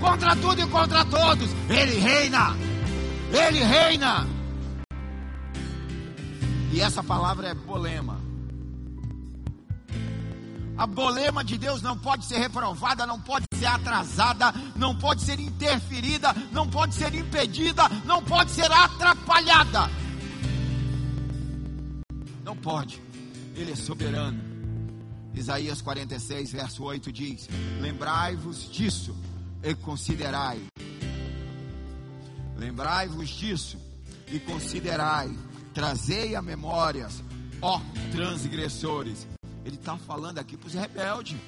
[0.00, 2.69] Contra tudo e contra todos, Ele reina.
[3.32, 4.26] Ele reina.
[6.72, 8.20] E essa palavra é polema.
[10.76, 15.38] A bolema de Deus não pode ser reprovada, não pode ser atrasada, não pode ser
[15.38, 19.90] interferida, não pode ser impedida, não pode ser atrapalhada.
[22.42, 23.02] Não pode.
[23.54, 24.42] Ele é soberano.
[25.34, 27.48] Isaías 46, verso 8 diz:
[27.80, 29.14] Lembrai-vos disso
[29.62, 30.60] e considerai.
[32.60, 33.78] Lembrai-vos disso
[34.28, 35.34] e considerai.
[35.72, 37.24] Trazei a memórias,
[37.62, 37.80] ó
[38.12, 39.26] transgressores.
[39.64, 41.38] Ele está falando aqui para os rebeldes.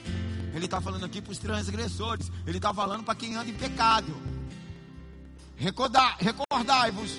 [0.54, 2.32] Ele está falando aqui para os transgressores.
[2.46, 4.10] Ele está falando para quem anda em pecado.
[5.58, 7.18] Recordai-vos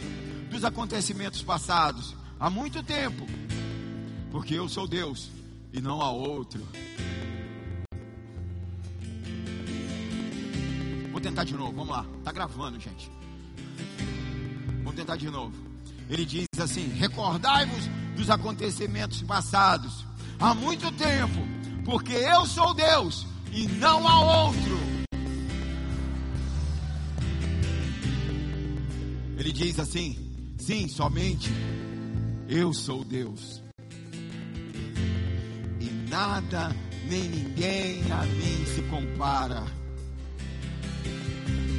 [0.50, 3.28] dos acontecimentos passados há muito tempo,
[4.32, 5.30] porque eu sou Deus
[5.72, 6.68] e não há outro.
[11.12, 12.08] Vou tentar de novo, vamos lá.
[12.24, 13.12] Tá gravando, gente.
[14.94, 15.54] Vamos tentar de novo.
[16.08, 20.06] Ele diz assim: Recordai-vos dos acontecimentos passados
[20.40, 21.40] há muito tempo,
[21.84, 24.78] porque eu sou Deus e não há outro.
[29.36, 30.16] Ele diz assim:
[30.60, 31.50] sim, somente
[32.48, 33.64] eu sou Deus.
[35.80, 36.76] E nada
[37.10, 39.64] nem ninguém a mim se compara.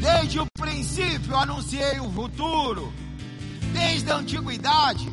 [0.01, 2.93] Desde o princípio anunciei o futuro,
[3.75, 5.13] desde a antiguidade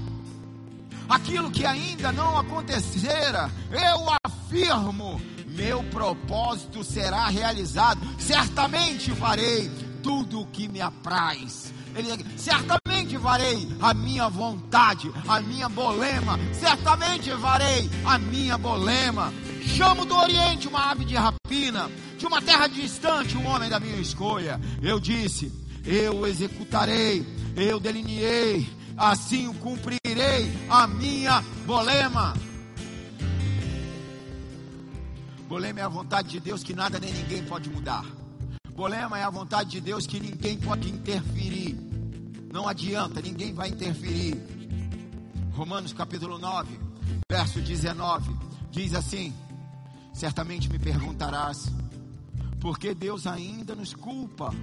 [1.11, 7.99] aquilo que ainda não acontecera, eu afirmo, meu propósito será realizado.
[8.17, 9.69] Certamente farei
[10.01, 11.73] tudo o que me apraz.
[11.93, 16.39] Ele, certamente farei a minha vontade, a minha bolema.
[16.53, 19.33] Certamente farei a minha bolema.
[19.65, 23.99] Chamo do Oriente uma ave de rapina, de uma terra distante um homem da minha
[23.99, 24.59] escolha.
[24.81, 25.51] Eu disse:
[25.85, 32.33] Eu executarei, eu delineei, assim cumprirei a minha bolema.
[35.47, 38.05] Bolema é a vontade de Deus que nada nem ninguém pode mudar.
[38.73, 41.77] Bolema é a vontade de Deus que ninguém pode interferir.
[42.53, 44.41] Não adianta, ninguém vai interferir.
[45.51, 46.79] Romanos capítulo 9,
[47.29, 48.33] verso 19,
[48.71, 49.33] diz assim:
[50.13, 51.69] Certamente me perguntarás,
[52.59, 54.53] por que Deus ainda nos culpa?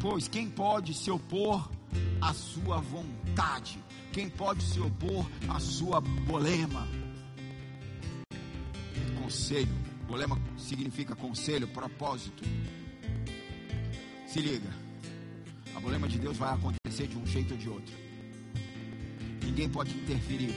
[0.00, 1.68] Pois quem pode se opor
[2.20, 3.82] a sua vontade.
[4.12, 6.86] Quem pode se opor à sua bolema?
[9.20, 9.74] Conselho.
[10.06, 12.44] Bolema significa conselho, propósito.
[14.26, 14.70] Se liga.
[15.74, 17.94] A bolema de Deus vai acontecer de um jeito ou de outro.
[19.44, 20.54] Ninguém pode interferir.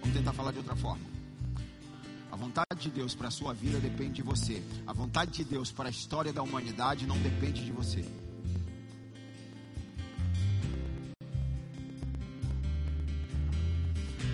[0.00, 1.15] Vamos tentar falar de outra forma.
[2.36, 4.62] A vontade de Deus para a sua vida depende de você.
[4.86, 8.04] A vontade de Deus para a história da humanidade não depende de você.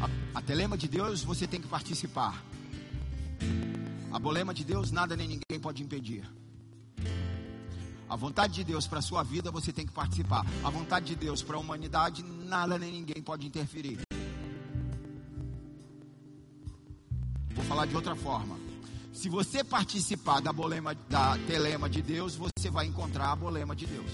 [0.00, 2.44] A, a telema de Deus você tem que participar.
[4.10, 6.28] A bolema de Deus nada nem ninguém pode impedir.
[8.08, 10.44] A vontade de Deus para a sua vida você tem que participar.
[10.64, 14.00] A vontade de Deus para a humanidade nada nem ninguém pode interferir.
[17.82, 18.56] Falar de outra forma.
[19.12, 23.86] Se você participar da bolema, da telema de Deus, você vai encontrar a bolema de
[23.86, 24.10] Deus.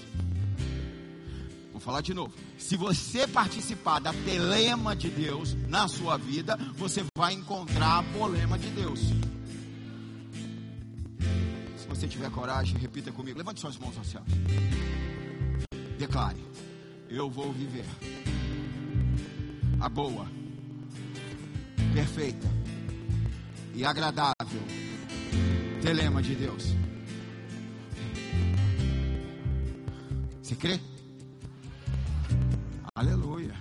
[1.73, 2.33] Vou falar de novo.
[2.59, 8.59] Se você participar da telema de Deus na sua vida, você vai encontrar a bolema
[8.59, 9.01] de Deus
[11.89, 13.39] você tiver coragem, repita comigo.
[13.39, 14.23] Levante suas mãos ao céu.
[15.99, 16.39] Declare:
[17.09, 17.87] Eu vou viver
[19.81, 20.29] a boa,
[21.93, 22.57] perfeita
[23.79, 24.61] e agradável
[25.81, 26.64] telema de Deus.
[30.43, 30.81] Você crê?
[32.93, 33.55] Aleluia.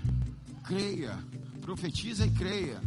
[0.64, 1.16] Creia.
[1.62, 2.82] Profetiza e creia.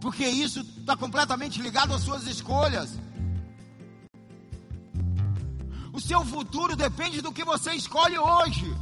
[0.00, 2.98] Porque isso está completamente ligado às suas escolhas.
[5.92, 8.74] O seu futuro depende do que você escolhe hoje.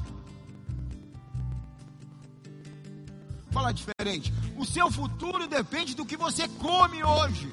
[3.50, 4.32] Fala diferente.
[4.56, 7.50] O seu futuro depende do que você come hoje.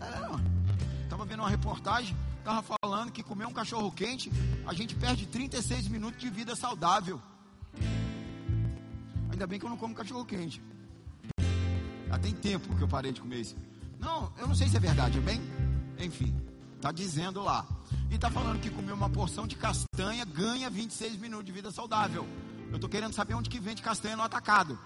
[0.00, 4.30] É, Estava vendo uma reportagem, estava falando que comer um cachorro quente,
[4.66, 7.20] a gente perde 36 minutos de vida saudável.
[9.30, 10.62] Ainda bem que eu não como cachorro quente.
[12.08, 13.56] Já tem tempo que eu parei de comer isso.
[13.98, 15.40] Não, eu não sei se é verdade, é bem?
[15.98, 16.34] Enfim.
[16.76, 17.66] Está dizendo lá.
[18.10, 22.26] E está falando que comer uma porção de castanha ganha 26 minutos de vida saudável.
[22.74, 24.76] Eu estou querendo saber onde que vende castanha no atacado.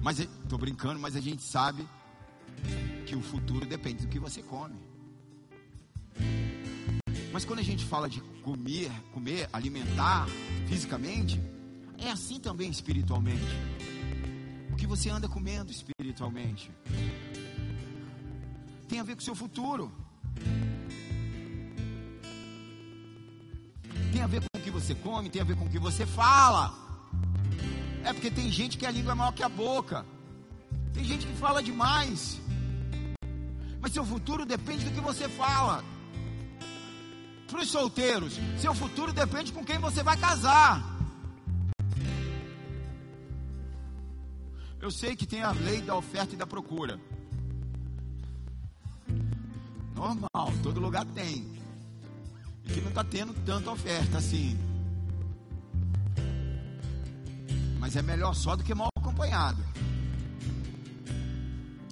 [0.00, 1.86] Mas estou brincando, mas a gente sabe
[3.04, 4.80] que o futuro depende do que você come.
[7.30, 10.26] Mas quando a gente fala de comer, comer, alimentar
[10.66, 11.38] fisicamente,
[11.98, 13.54] é assim também espiritualmente
[14.78, 16.70] que você anda comendo espiritualmente.
[18.88, 19.92] Tem a ver com o seu futuro.
[24.12, 26.06] Tem a ver com o que você come, tem a ver com o que você
[26.06, 26.74] fala.
[28.04, 30.04] É porque tem gente que a língua é maior que a boca.
[30.92, 32.40] Tem gente que fala demais.
[33.80, 35.84] Mas seu futuro depende do que você fala.
[37.46, 40.98] Para os solteiros, seu futuro depende com quem você vai casar.
[44.80, 47.00] Eu sei que tem a lei da oferta e da procura.
[49.94, 51.58] Normal, todo lugar tem.
[52.72, 54.58] Que não está tendo tanta oferta assim.
[57.78, 59.62] Mas é melhor só do que mal acompanhado.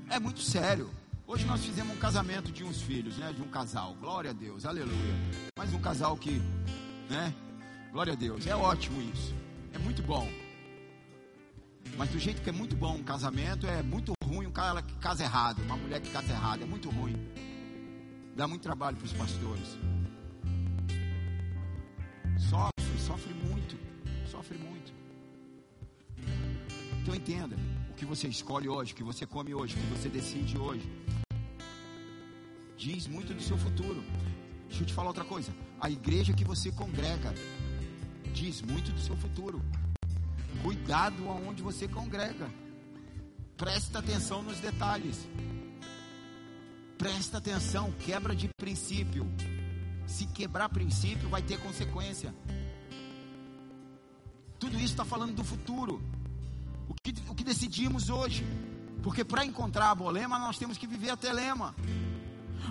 [0.08, 0.90] É muito sério.
[1.26, 3.32] Hoje nós fizemos um casamento de uns filhos, né?
[3.32, 3.94] De um casal.
[4.00, 5.14] Glória a Deus, aleluia.
[5.58, 6.40] Mais um casal que,
[7.10, 7.34] né?
[7.92, 8.46] Glória a Deus.
[8.46, 9.34] É ótimo isso.
[9.72, 10.28] É muito bom.
[11.96, 14.94] Mas do jeito que é muito bom um casamento, é muito ruim um cara que
[14.98, 17.16] casa errado, uma mulher que casa errado, é muito ruim.
[18.36, 19.78] Dá muito trabalho para os pastores.
[23.06, 23.78] Sofre, muito,
[24.28, 24.92] sofre muito.
[27.00, 27.56] Então entenda,
[27.88, 30.90] o que você escolhe hoje, o que você come hoje, o que você decide hoje,
[32.76, 34.02] diz muito do seu futuro.
[34.66, 35.54] Deixa eu te falar outra coisa.
[35.80, 37.32] A igreja que você congrega
[38.34, 39.62] diz muito do seu futuro.
[40.60, 42.50] Cuidado aonde você congrega.
[43.56, 45.28] Presta atenção nos detalhes.
[46.98, 49.24] Presta atenção, quebra de princípio.
[50.08, 52.34] Se quebrar princípio, vai ter consequência.
[54.58, 56.02] Tudo isso está falando do futuro.
[56.88, 58.44] O que, o que decidimos hoje.
[59.02, 61.74] Porque para encontrar a bolema, nós temos que viver a telema.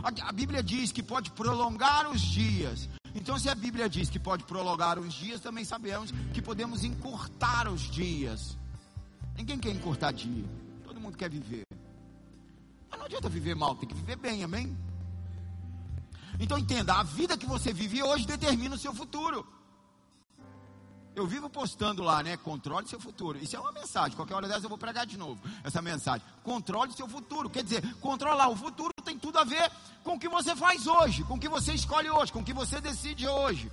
[0.04, 4.20] A, a Bíblia diz que pode prolongar os dias, então, se a Bíblia diz que
[4.20, 8.58] pode prolongar os dias, também sabemos que podemos encurtar os dias.
[9.38, 10.44] Ninguém quer encurtar dia.
[10.84, 11.64] Todo mundo quer viver.
[12.90, 14.78] Mas não adianta viver mal, tem que viver bem, amém?
[16.38, 19.48] Então entenda, a vida que você vive hoje determina o seu futuro.
[21.16, 22.36] Eu vivo postando lá, né?
[22.36, 23.38] Controle seu futuro.
[23.38, 24.16] Isso é uma mensagem.
[24.16, 26.22] Qualquer hora dessa eu vou pregar de novo essa mensagem.
[26.43, 27.49] Controle seu futuro.
[27.49, 29.72] Quer dizer, controlar o futuro tem tudo a ver
[30.03, 32.53] com o que você faz hoje, com o que você escolhe hoje, com o que
[32.53, 33.72] você decide hoje.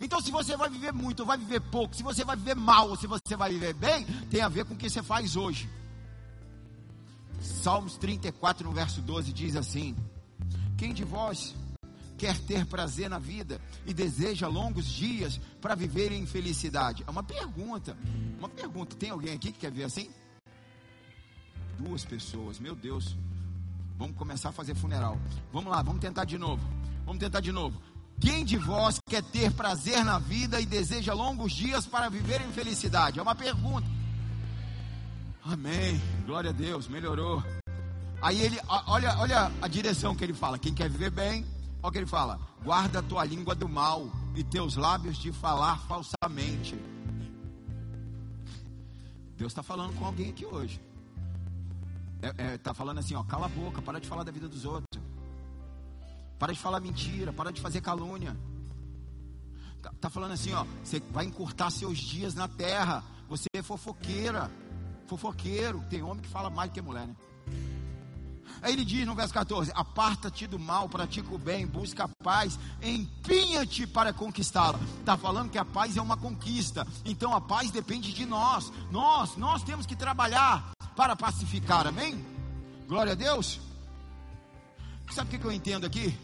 [0.00, 2.90] Então, se você vai viver muito ou vai viver pouco, se você vai viver mal
[2.90, 5.70] ou se você vai viver bem, tem a ver com o que você faz hoje.
[7.40, 9.96] Salmos 34, no verso 12, diz assim:
[10.76, 11.54] Quem de vós
[12.24, 17.04] quer ter prazer na vida e deseja longos dias para viver em felicidade?
[17.06, 17.94] É uma pergunta.
[18.38, 18.96] Uma pergunta.
[18.96, 20.08] Tem alguém aqui que quer ver assim?
[21.78, 23.14] Duas pessoas, meu Deus.
[23.98, 25.18] Vamos começar a fazer funeral.
[25.52, 26.66] Vamos lá, vamos tentar de novo.
[27.04, 27.78] Vamos tentar de novo.
[28.18, 32.50] Quem de vós quer ter prazer na vida e deseja longos dias para viver em
[32.52, 33.18] felicidade?
[33.18, 33.86] É uma pergunta.
[35.44, 36.00] Amém.
[36.24, 37.44] Glória a Deus, melhorou.
[38.22, 40.58] Aí ele, olha, olha a direção que ele fala.
[40.58, 41.44] Quem quer viver bem,
[41.84, 45.30] olha o que ele fala: guarda a tua língua do mal e teus lábios de
[45.30, 46.74] falar falsamente.
[49.36, 50.80] Deus está falando com alguém aqui hoje.
[52.22, 54.48] Está é, é, tá falando assim, ó, cala a boca, para de falar da vida
[54.48, 55.02] dos outros.
[56.38, 58.34] Para de falar mentira, para de fazer calúnia.
[59.76, 63.04] Está tá falando assim, ó, você vai encurtar seus dias na terra.
[63.28, 64.50] Você é fofoqueira,
[65.06, 65.84] fofoqueiro.
[65.90, 67.16] Tem homem que fala mais do que mulher, né?
[68.64, 72.58] Aí ele diz no verso 14: Aparta-te do mal, pratica o bem, busca a paz,
[72.82, 74.80] empinha-te para conquistá-la.
[75.00, 78.72] Está falando que a paz é uma conquista, então a paz depende de nós.
[78.90, 82.24] Nós, nós temos que trabalhar para pacificar, amém?
[82.88, 83.60] Glória a Deus.
[85.12, 86.18] Sabe o que eu entendo aqui?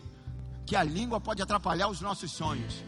[0.64, 2.82] Que a língua pode atrapalhar os nossos sonhos.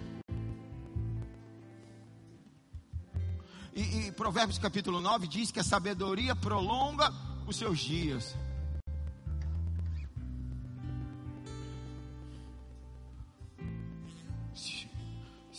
[3.75, 7.13] E, e, Provérbios capítulo 9 diz que a sabedoria prolonga
[7.47, 8.35] os seus dias.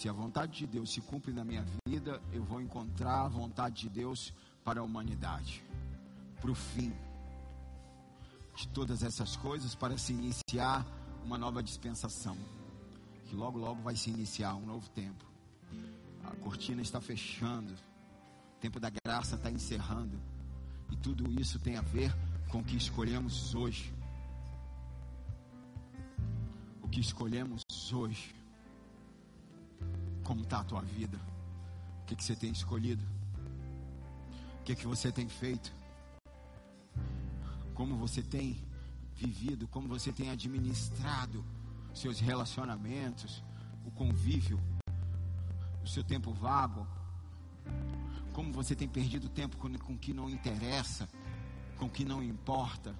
[0.04, 3.84] Se a vontade de Deus se cumpre na minha vida, eu vou encontrar a vontade
[3.84, 5.64] de Deus para a humanidade,
[6.41, 6.91] para o fim
[8.54, 10.86] de todas essas coisas para se iniciar
[11.24, 12.36] uma nova dispensação.
[13.28, 15.24] Que logo, logo vai se iniciar um novo tempo.
[16.26, 20.20] A cortina está fechando, o tempo da graça está encerrando.
[20.91, 22.14] E tudo isso tem a ver
[22.49, 23.93] com o que escolhemos hoje.
[26.82, 28.43] O que escolhemos hoje.
[30.24, 31.20] Como está a tua vida?
[32.02, 33.04] O que, que você tem escolhido?
[34.60, 35.74] O que, que você tem feito?
[37.74, 38.58] como você tem
[39.16, 41.44] vivido, como você tem administrado
[41.94, 43.44] seus relacionamentos,
[43.86, 44.60] o convívio,
[45.84, 46.88] o seu tempo vago,
[48.32, 51.08] como você tem perdido tempo com, com que não interessa,
[51.78, 52.96] com que não importa.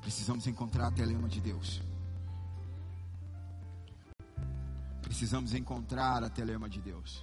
[0.00, 1.82] Precisamos encontrar a telema de Deus.
[5.12, 7.22] Precisamos encontrar a telema de Deus.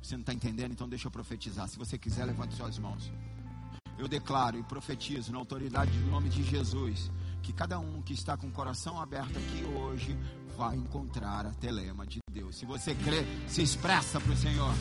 [0.00, 0.70] Você não está entendendo?
[0.70, 1.66] Então deixa eu profetizar.
[1.66, 3.10] Se você quiser, levante suas mãos.
[3.98, 7.10] Eu declaro e profetizo na autoridade do nome de Jesus
[7.42, 10.16] que cada um que está com o coração aberto aqui hoje
[10.56, 12.54] vai encontrar a telema de Deus.
[12.54, 14.72] Se você crê, se expressa para o Senhor.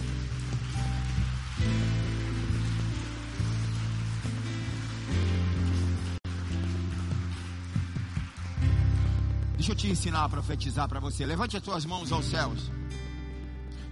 [9.72, 11.26] Deixa eu te ensinar a profetizar para você.
[11.26, 12.70] Levante as suas mãos aos céus.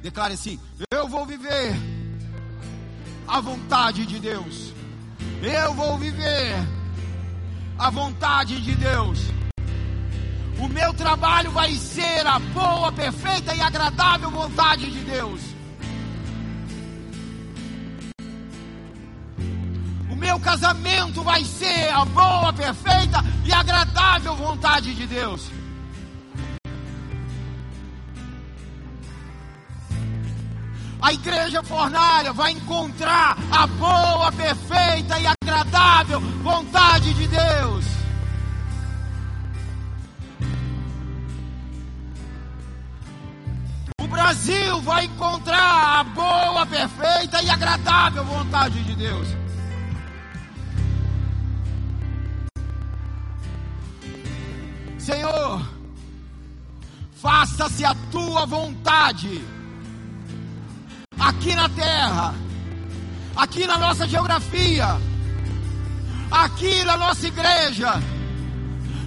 [0.01, 0.59] Declare assim:
[0.91, 1.73] Eu vou viver
[3.25, 4.73] a vontade de Deus.
[5.41, 6.53] Eu vou viver
[7.77, 9.19] a vontade de Deus.
[10.59, 15.41] O meu trabalho vai ser a boa, perfeita e agradável vontade de Deus.
[20.11, 25.58] O meu casamento vai ser a boa, perfeita e agradável vontade de Deus.
[31.01, 37.85] A igreja fornária vai encontrar a boa, perfeita e agradável vontade de Deus.
[44.01, 49.27] O Brasil vai encontrar a boa, perfeita e agradável vontade de Deus.
[54.97, 55.65] Senhor,
[57.15, 59.41] faça-se a tua vontade
[61.19, 62.33] aqui na terra,
[63.35, 64.87] aqui na nossa geografia,
[66.31, 68.01] aqui na nossa igreja,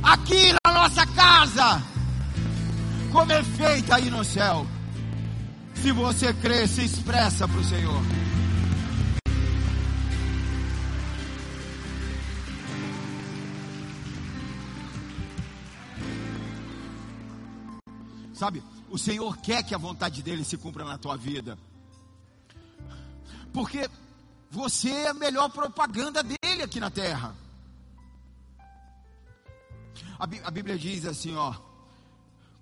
[0.03, 1.83] aqui na nossa casa,
[3.11, 4.67] como é feita aí no céu.
[5.75, 8.03] Se você crê, se expressa para o Senhor.
[18.33, 21.57] Sabe, o Senhor quer que a vontade dele se cumpra na tua vida.
[23.53, 23.89] Porque
[24.51, 27.35] você é a melhor propaganda dele aqui na terra.
[30.19, 31.55] A Bíblia diz assim, ó: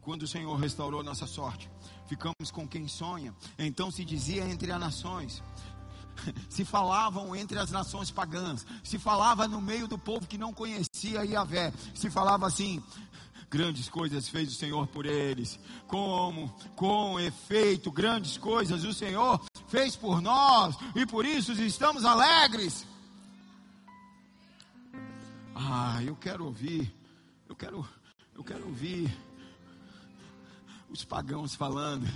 [0.01, 1.71] quando o Senhor restaurou nossa sorte,
[2.07, 3.35] ficamos com quem sonha.
[3.59, 5.43] Então se dizia entre as nações:
[6.49, 11.25] se falavam entre as nações pagãs, se falava no meio do povo que não conhecia
[11.25, 12.83] Yahvé, se falava assim:
[13.51, 19.95] grandes coisas fez o Senhor por eles, como, com efeito, grandes coisas o Senhor fez
[19.95, 22.85] por nós, e por isso estamos alegres.
[25.55, 26.93] Ah, eu quero ouvir,
[27.49, 27.89] eu quero,
[28.35, 29.17] eu quero ouvir
[30.91, 32.07] os pagãos falando.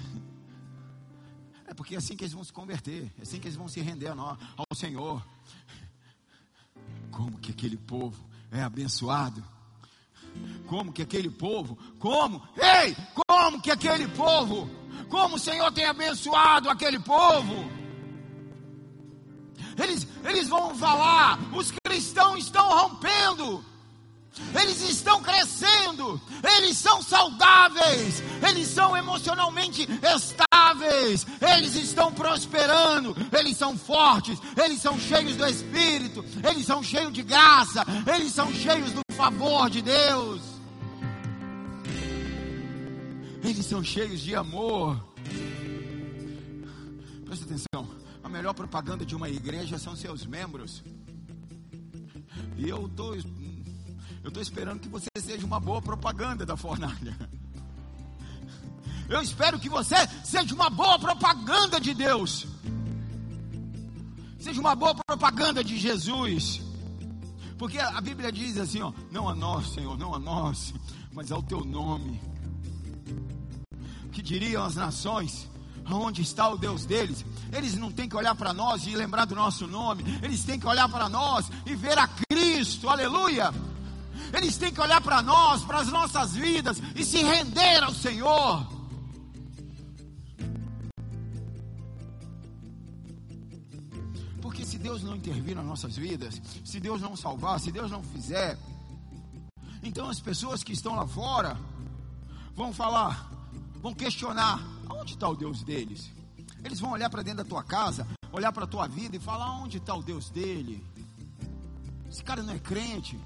[1.67, 3.81] É porque é assim que eles vão se converter, é assim que eles vão se
[3.81, 5.25] render ao Senhor.
[7.11, 9.43] Como que aquele povo é abençoado?
[10.67, 14.69] Como que aquele povo, como, ei, como que aquele povo,
[15.09, 17.71] como o Senhor tem abençoado aquele povo?
[19.77, 23.65] Eles, eles vão falar, os cristãos estão rompendo
[24.61, 26.21] eles estão crescendo,
[26.57, 34.99] eles são saudáveis, eles são emocionalmente estáveis, eles estão prosperando, eles são fortes, eles são
[34.99, 40.43] cheios do Espírito, eles são cheios de graça, eles são cheios do favor de Deus,
[43.43, 45.03] eles são cheios de amor.
[47.25, 50.83] Presta atenção, a melhor propaganda de uma igreja são seus membros.
[52.57, 57.17] E eu estou eu estou esperando que você seja uma boa propaganda da fornalha.
[59.09, 62.47] Eu espero que você seja uma boa propaganda de Deus.
[64.39, 66.63] Seja uma boa propaganda de Jesus.
[67.65, 70.75] Porque a Bíblia diz assim, ó, não a nós, Senhor, não a nós,
[71.15, 72.21] mas ao teu nome.
[74.13, 75.49] Que diriam as nações,
[75.83, 77.25] aonde está o Deus deles?
[77.51, 80.67] Eles não têm que olhar para nós e lembrar do nosso nome, eles têm que
[80.67, 83.51] olhar para nós e ver a Cristo, aleluia
[84.33, 88.74] eles têm que olhar para nós, para as nossas vidas e se render ao Senhor.
[94.85, 98.59] Deus não intervir nas nossas vidas, se Deus não salvar, se Deus não fizer,
[99.83, 101.57] então as pessoas que estão lá fora
[102.55, 103.31] vão falar,
[103.81, 106.11] vão questionar: aonde está o Deus deles?
[106.63, 109.53] Eles vão olhar para dentro da tua casa, olhar para a tua vida e falar:
[109.63, 110.85] onde está o Deus dele?
[112.07, 113.19] Esse cara não é crente.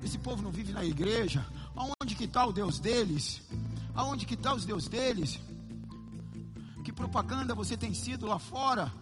[0.00, 1.44] Esse povo não vive na igreja.
[1.74, 3.42] Aonde que está o Deus deles?
[3.96, 5.40] Aonde que está os Deus deles?
[6.84, 8.92] Que propaganda você tem sido lá fora?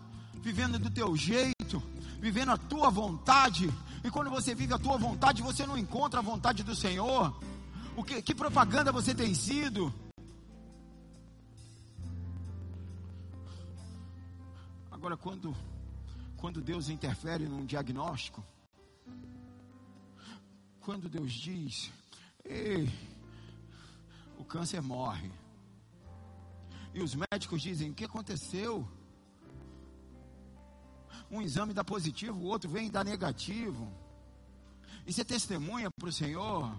[0.46, 1.82] Vivendo do teu jeito,
[2.20, 3.68] vivendo a tua vontade.
[4.04, 7.36] E quando você vive a tua vontade, você não encontra a vontade do Senhor.
[7.96, 9.92] O que, que propaganda você tem sido?
[14.88, 15.52] Agora, quando,
[16.36, 18.40] quando Deus interfere num diagnóstico,
[20.78, 21.90] quando Deus diz,
[22.44, 22.88] ei,
[24.38, 25.32] o câncer morre.
[26.94, 28.88] E os médicos dizem: o que aconteceu?
[31.30, 33.92] Um exame dá positivo, o outro vem e dá negativo.
[35.06, 36.72] E você testemunha para o Senhor.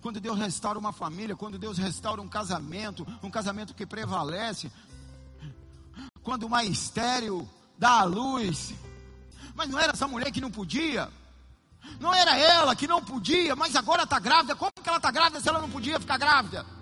[0.00, 4.70] Quando Deus restaura uma família, quando Deus restaura um casamento, um casamento que prevalece.
[6.22, 8.74] Quando uma estéreo dá a luz.
[9.54, 11.10] Mas não era essa mulher que não podia?
[12.00, 14.54] Não era ela que não podia, mas agora está grávida.
[14.54, 16.77] Como que ela está grávida se ela não podia ficar grávida?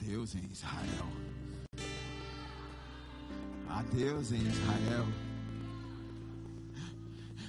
[0.00, 1.06] Adeus em Israel.
[3.68, 5.06] Adeus em Israel.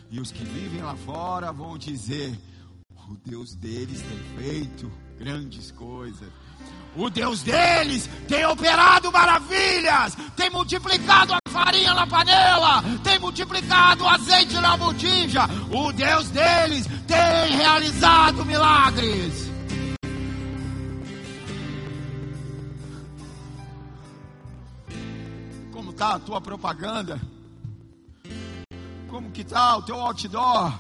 [0.10, 2.38] E os que vivem lá fora vão dizer:
[3.10, 6.30] o Deus deles tem feito grandes coisas.
[6.96, 14.10] O Deus deles tem operado maravilhas, tem multiplicado a farinha na panela, tem multiplicado o
[14.10, 15.46] azeite na botija.
[15.72, 19.51] O Deus deles tem realizado milagres.
[26.02, 27.22] Está a tua propaganda?
[29.08, 30.74] Como que está o teu outdoor?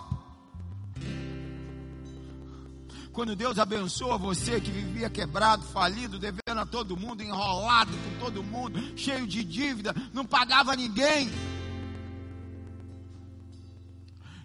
[3.13, 8.41] Quando Deus abençoa você que vivia quebrado, falido, devendo a todo mundo, enrolado com todo
[8.41, 11.29] mundo, cheio de dívida, não pagava ninguém.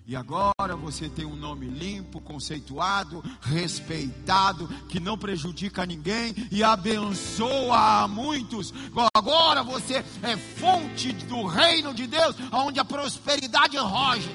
[0.09, 8.05] E agora você tem um nome limpo, conceituado, respeitado, que não prejudica ninguém e abençoa
[8.05, 8.73] a muitos.
[9.13, 14.31] Agora você é fonte do reino de Deus, onde a prosperidade roge,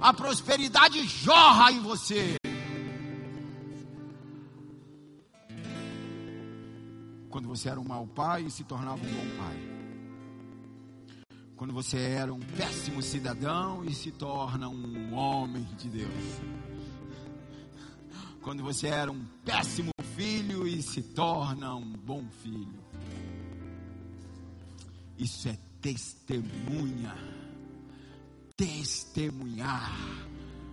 [0.00, 2.36] a prosperidade jorra em você.
[7.28, 9.75] Quando você era um mau pai e se tornava um bom pai.
[11.56, 16.40] Quando você era um péssimo cidadão e se torna um homem de Deus.
[18.42, 22.78] Quando você era um péssimo filho e se torna um bom filho.
[25.18, 27.16] Isso é testemunha.
[28.54, 29.96] Testemunhar.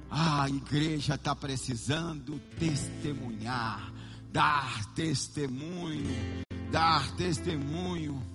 [0.09, 3.91] Ah, a igreja está precisando testemunhar,
[4.31, 8.32] dar testemunho, dar testemunho.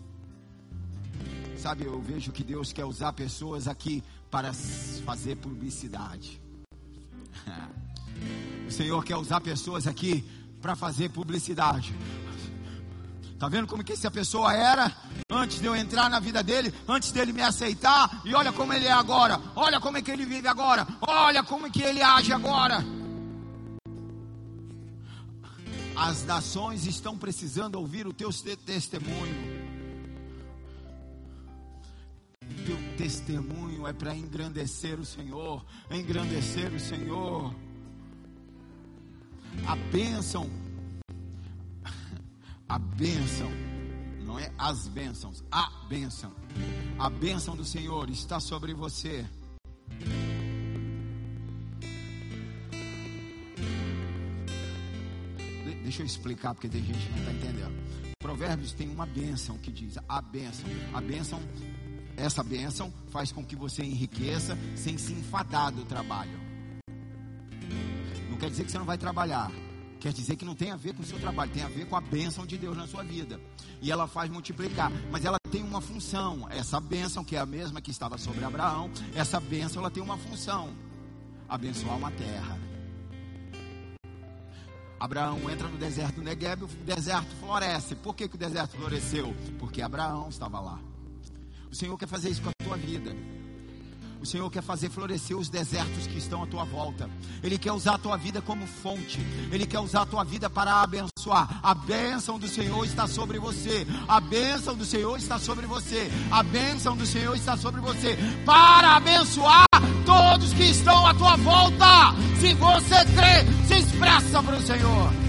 [1.58, 6.40] Sabe, eu vejo que Deus quer usar pessoas aqui para fazer publicidade.
[8.66, 10.22] O Senhor quer usar pessoas aqui
[10.60, 11.94] para fazer publicidade.
[13.38, 14.94] Tá vendo como que essa pessoa era
[15.30, 18.84] antes de eu entrar na vida dele, antes dele me aceitar, e olha como ele
[18.84, 19.40] é agora.
[19.56, 20.86] Olha como é que ele vive agora.
[21.00, 22.84] Olha como é que ele age agora.
[25.96, 28.30] As nações estão precisando ouvir o teu
[28.66, 29.57] testemunho.
[32.98, 37.54] Testemunho é para engrandecer o Senhor, engrandecer o Senhor.
[39.64, 40.50] A bênção,
[42.68, 43.50] a bênção,
[44.24, 46.32] não é as bênçãos, a bênção,
[46.98, 49.24] a bênção do Senhor está sobre você.
[55.82, 57.88] Deixa eu explicar porque tem gente que não está entendendo.
[58.18, 60.68] Provérbios tem uma bênção que diz a bênção.
[60.92, 61.40] A bênção,
[62.18, 66.38] essa bênção faz com que você enriqueça sem se enfadar do trabalho.
[68.28, 69.50] Não quer dizer que você não vai trabalhar.
[70.00, 71.96] Quer dizer que não tem a ver com o seu trabalho, tem a ver com
[71.96, 73.40] a bênção de Deus na sua vida.
[73.80, 76.46] E ela faz multiplicar, mas ela tem uma função.
[76.50, 80.16] Essa bênção, que é a mesma que estava sobre Abraão, essa bênção ela tem uma
[80.16, 80.70] função:
[81.48, 82.58] abençoar uma terra.
[85.00, 87.94] Abraão entra no deserto do Negev, o deserto floresce.
[87.96, 89.34] Por que, que o deserto floresceu?
[89.58, 90.80] Porque Abraão estava lá.
[91.70, 93.14] O Senhor quer fazer isso com a tua vida.
[94.20, 97.08] O Senhor quer fazer florescer os desertos que estão à tua volta.
[97.42, 99.20] Ele quer usar a tua vida como fonte.
[99.52, 101.60] Ele quer usar a tua vida para abençoar.
[101.62, 103.86] A bênção do Senhor está sobre você.
[104.08, 106.10] A bênção do Senhor está sobre você.
[106.32, 108.18] A bênção do Senhor está sobre você.
[108.44, 109.66] Para abençoar
[110.04, 112.12] todos que estão à tua volta.
[112.40, 115.27] Se você crê, se expressa para o Senhor.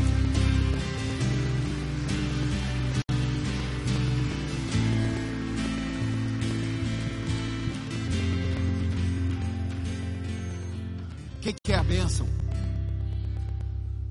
[11.54, 12.28] Que, que é a bênção?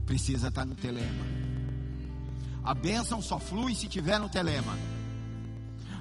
[0.06, 1.24] Precisa estar no telema.
[2.64, 4.76] A bênção só flui se estiver no telema.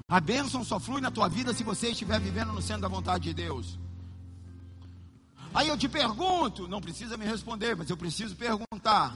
[0.10, 3.26] A bênção só flui na tua vida se você estiver vivendo no centro da vontade
[3.26, 3.78] de Deus.
[5.54, 9.16] Aí eu te pergunto, não precisa me responder, mas eu preciso perguntar.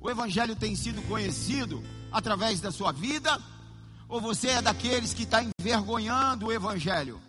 [0.00, 3.40] O Evangelho tem sido conhecido através da sua vida?
[4.08, 7.20] Ou você é daqueles que está envergonhando o Evangelho?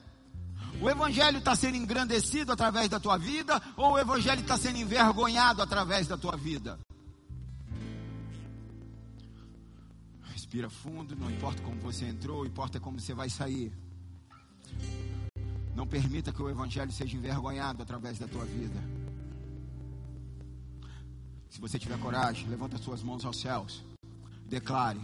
[0.81, 3.61] O Evangelho está sendo engrandecido através da tua vida?
[3.77, 6.79] Ou o Evangelho está sendo envergonhado através da tua vida?
[10.31, 13.71] Respira fundo, não importa como você entrou, importa como você vai sair.
[15.75, 18.79] Não permita que o Evangelho seja envergonhado através da tua vida.
[21.49, 23.83] Se você tiver coragem, levanta suas mãos aos céus.
[24.45, 24.99] Declare: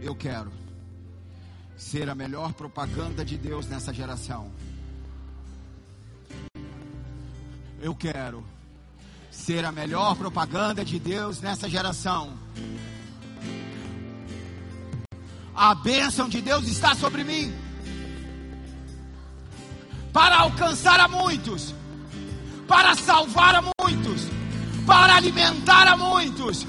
[0.00, 0.50] Eu quero
[1.76, 4.50] ser a melhor propaganda de Deus nessa geração.
[7.80, 8.44] Eu quero
[9.30, 12.38] ser a melhor propaganda de Deus nessa geração.
[15.54, 17.52] A bênção de Deus está sobre mim
[20.12, 21.74] para alcançar a muitos,
[22.68, 24.28] para salvar a muitos,
[24.86, 26.66] para alimentar a muitos,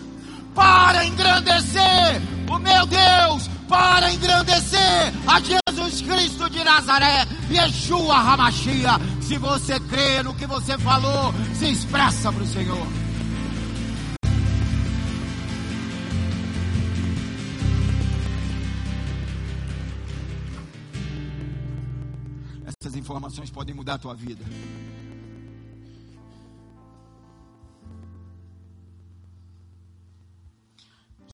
[0.56, 8.92] para engrandecer o meu Deus, para engrandecer a Jesus Cristo de Nazaré, Yeshua Hamashia.
[9.20, 12.88] Se você crê no que você falou, se expressa para o Senhor.
[22.68, 24.46] Essas informações podem mudar a tua vida.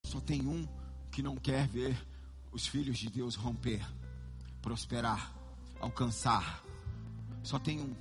[0.06, 0.66] Só tem um
[1.12, 2.09] que não quer ver
[2.52, 3.86] os filhos de Deus romper,
[4.62, 5.34] prosperar,
[5.80, 6.64] alcançar.
[7.43, 7.95] Só tem um.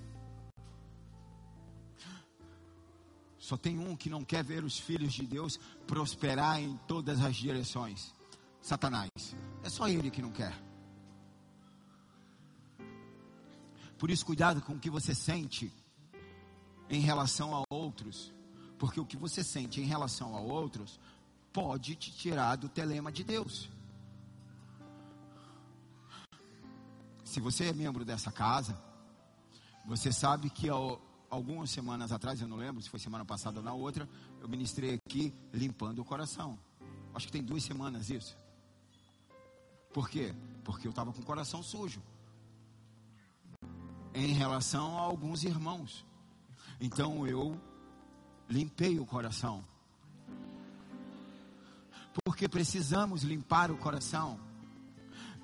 [3.39, 7.37] Só tem um que não quer ver os filhos de Deus prosperar em todas as
[7.37, 8.13] direções:
[8.61, 9.11] Satanás.
[9.63, 10.55] É só ele que não quer.
[13.99, 15.73] Por isso, cuidado com o que você sente
[16.89, 18.33] em relação a outros,
[18.79, 21.01] porque o que você sente em relação a outros
[21.53, 23.69] pode te tirar do telema de Deus.
[27.29, 28.75] Se você é membro dessa casa,
[29.85, 30.99] você sabe que ao
[31.29, 34.09] algumas semanas atrás, eu não lembro se foi semana passada ou na outra,
[34.41, 36.59] eu ministrei aqui limpando o coração.
[37.15, 38.35] Acho que tem duas semanas isso.
[39.93, 40.35] Por quê?
[40.65, 42.03] Porque eu estava com o coração sujo.
[44.15, 46.07] Em relação a alguns irmãos.
[46.81, 47.61] Então eu
[48.49, 49.63] limpei o coração.
[52.25, 54.41] Porque precisamos limpar o coração.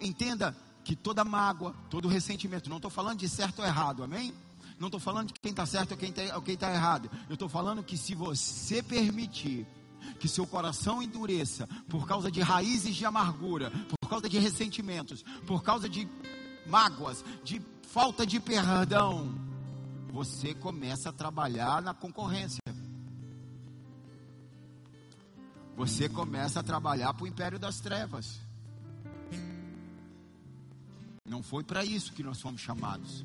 [0.00, 4.34] Entenda que toda mágoa, todo ressentimento, não estou falando de certo ou errado, amém?
[4.78, 7.10] Não estou falando de quem está certo ou quem está tá errado.
[7.28, 9.66] Eu estou falando que se você permitir
[10.20, 13.70] que seu coração endureça por causa de raízes de amargura,
[14.00, 16.06] por causa de ressentimentos, por causa de
[16.66, 19.34] mágoas, de falta de perdão,
[20.12, 22.60] você começa a trabalhar na concorrência.
[25.76, 28.43] Você começa a trabalhar para o império das trevas.
[31.26, 33.24] Não foi para isso que nós fomos chamados.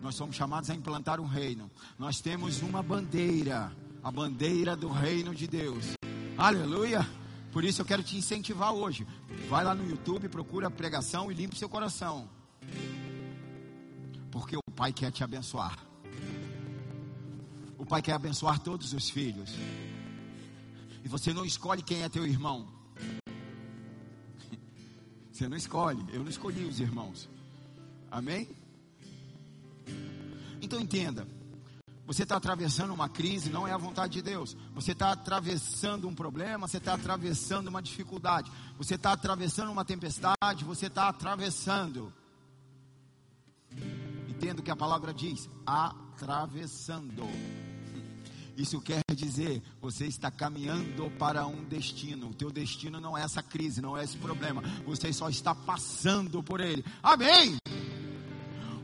[0.00, 1.70] Nós somos chamados a implantar um reino.
[1.98, 3.70] Nós temos uma bandeira,
[4.02, 5.92] a bandeira do reino de Deus.
[6.38, 7.06] Aleluia!
[7.52, 9.06] Por isso eu quero te incentivar hoje.
[9.48, 12.28] Vai lá no YouTube, procura a pregação e limpe seu coração.
[14.30, 15.78] Porque o Pai quer te abençoar.
[17.76, 19.54] O Pai quer abençoar todos os filhos.
[21.04, 22.66] E você não escolhe quem é teu irmão.
[25.30, 26.02] Você não escolhe.
[26.12, 27.28] Eu não escolhi os irmãos.
[28.14, 28.48] Amém?
[30.62, 31.26] Então entenda.
[32.06, 34.56] Você está atravessando uma crise, não é a vontade de Deus.
[34.72, 40.64] Você está atravessando um problema, você está atravessando uma dificuldade, você está atravessando uma tempestade,
[40.64, 42.12] você está atravessando.
[44.28, 47.24] Entendo que a palavra diz: atravessando.
[48.56, 52.28] Isso quer dizer, você está caminhando para um destino.
[52.28, 54.62] O teu destino não é essa crise, não é esse problema.
[54.86, 56.84] Você só está passando por ele.
[57.02, 57.58] Amém.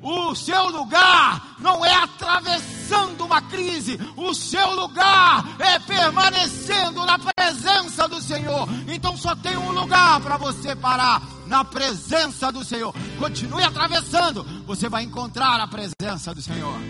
[0.02, 8.08] O seu lugar não é atravessando uma crise, o seu lugar é permanecendo na presença
[8.08, 8.66] do Senhor.
[8.88, 12.94] Então só tem um lugar para você parar na presença do Senhor.
[13.18, 16.80] Continue atravessando, você vai encontrar a presença do Senhor.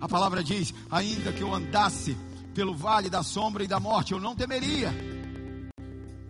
[0.00, 2.16] A palavra diz: ainda que eu andasse
[2.52, 4.92] pelo vale da sombra e da morte, eu não temeria.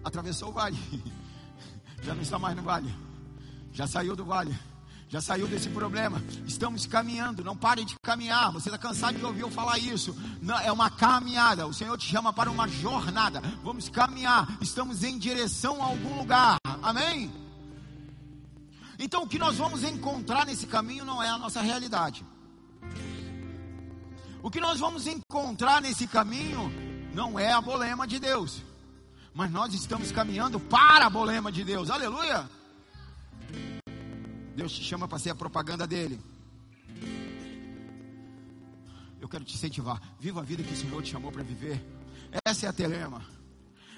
[0.05, 0.76] Atravessou o vale,
[2.05, 2.95] já não está mais no vale,
[3.72, 4.55] já saiu do vale
[5.15, 6.21] já saiu desse problema.
[6.45, 8.51] Estamos caminhando, não pare de caminhar.
[8.51, 10.12] Você está cansado de ouvir eu falar isso.
[10.43, 11.69] Não, é uma caminhada.
[11.69, 13.41] O Senhor te chama para uma jornada.
[13.62, 14.59] Vamos caminhar.
[14.61, 16.57] Estamos em direção a algum lugar.
[16.83, 17.33] Amém?
[18.99, 22.27] Então, o que nós vamos encontrar nesse caminho não é a nossa realidade.
[24.43, 26.73] O que nós vamos encontrar nesse caminho
[27.15, 28.65] não é a bolema de Deus.
[29.33, 31.89] Mas nós estamos caminhando para a bolema de Deus.
[31.89, 32.64] Aleluia!
[34.55, 36.21] Deus te chama para ser a propaganda dele.
[39.21, 40.01] Eu quero te incentivar.
[40.21, 41.83] Viva a vida que o Senhor te chamou para viver.
[42.45, 43.25] Essa é a telema.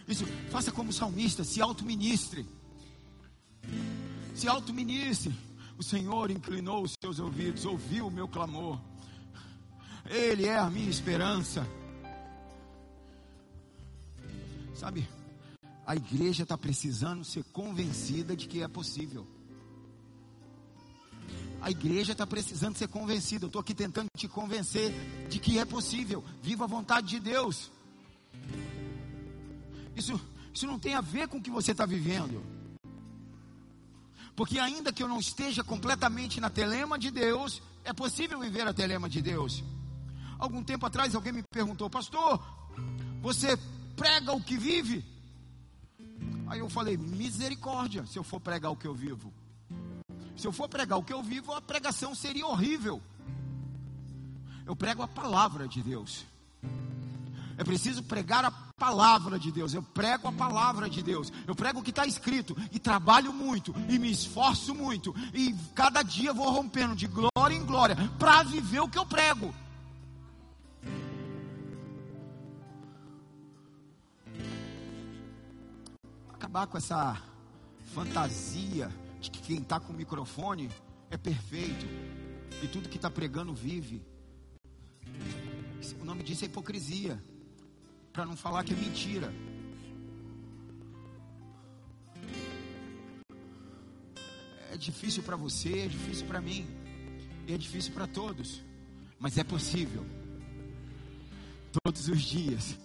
[0.07, 2.47] Isso, faça como salmista, se auto-ministre.
[4.35, 5.35] Se auto-ministre.
[5.77, 8.81] O Senhor inclinou os seus ouvidos, ouviu o meu clamor.
[10.09, 11.67] Ele é a minha esperança.
[14.75, 15.09] Sabe,
[15.87, 19.27] a igreja está precisando ser convencida de que é possível.
[21.67, 23.45] A igreja está precisando ser convencida.
[23.45, 24.93] Eu estou aqui tentando te convencer
[25.29, 26.25] de que é possível.
[26.41, 27.73] Viva a vontade de Deus.
[29.97, 30.21] Isso,
[30.55, 32.41] isso não tem a ver com o que você está vivendo.
[34.37, 38.73] Porque ainda que eu não esteja completamente na telema de Deus, é possível viver a
[38.73, 39.65] telema de Deus.
[40.39, 42.47] Algum tempo atrás alguém me perguntou, pastor,
[43.21, 43.59] você
[43.97, 45.05] prega o que vive?
[46.47, 49.35] Aí eu falei, misericórdia, se eu for pregar o que eu vivo.
[50.37, 53.01] Se eu for pregar o que eu vivo, a pregação seria horrível.
[54.67, 56.27] Eu prego a palavra de Deus.
[57.57, 59.73] É preciso pregar a palavra de Deus.
[59.73, 61.33] Eu prego a palavra de Deus.
[61.47, 62.55] Eu prego o que está escrito.
[62.71, 63.75] E trabalho muito.
[63.89, 65.15] E me esforço muito.
[65.33, 67.97] E cada dia vou rompendo de glória em glória.
[68.19, 69.55] Para viver o que eu prego.
[76.35, 77.17] Acabar com essa
[77.95, 78.91] fantasia
[79.27, 80.71] de que quem está com o microfone
[81.11, 81.85] é perfeito
[82.63, 84.03] e tudo que está pregando vive.
[86.01, 87.21] O nome disso é hipocrisia,
[88.13, 89.33] para não falar que é mentira.
[94.73, 96.67] É difícil para você, é difícil para mim,
[97.49, 98.63] é difícil para todos,
[99.19, 100.05] mas é possível.
[101.83, 102.79] Todos os dias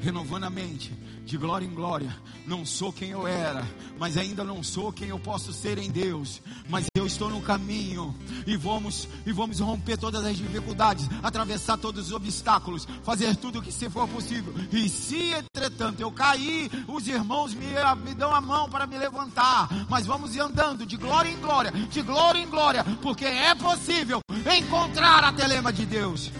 [0.00, 0.92] renovando a mente,
[1.24, 2.16] de glória em glória.
[2.46, 3.66] Não sou quem eu era,
[3.98, 6.40] mas ainda não sou quem eu posso ser em Deus.
[6.68, 8.14] Mas eu estou no caminho
[8.46, 13.62] e vamos e vamos romper todas as dificuldades, atravessar todos os obstáculos, fazer tudo o
[13.62, 14.54] que se for possível.
[14.72, 17.66] E se entretanto eu cair, os irmãos me,
[18.04, 19.68] me dão a mão para me levantar.
[19.90, 24.20] Mas vamos andando de glória em glória, de glória em glória, porque é possível
[24.56, 26.30] encontrar a telema de Deus.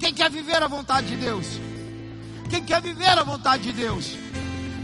[0.00, 1.46] Quem quer viver a vontade de Deus?
[2.48, 4.16] Quem quer viver a vontade de Deus?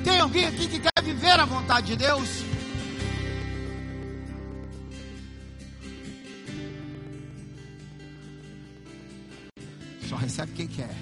[0.05, 2.29] Tem alguém aqui que quer viver a vontade de Deus?
[10.07, 10.95] Só recebe quem quer.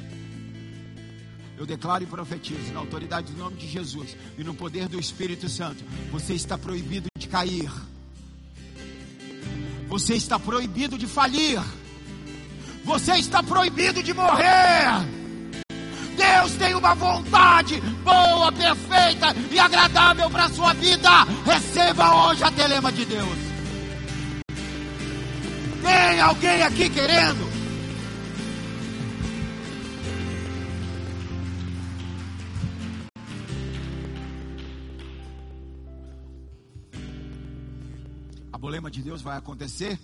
[1.59, 5.49] Eu declaro e profetizo na autoridade do nome de Jesus e no poder do Espírito
[5.49, 5.85] Santo.
[6.11, 7.71] Você está proibido de cair.
[9.89, 11.61] Você está proibido de falir.
[12.85, 15.22] Você está proibido de morrer.
[16.43, 21.09] Deus tem uma vontade boa, perfeita e agradável para a sua vida.
[21.45, 23.39] Receba hoje a telema de Deus.
[25.83, 27.53] Tem alguém aqui querendo?
[38.53, 39.97] A bolema de Deus vai acontecer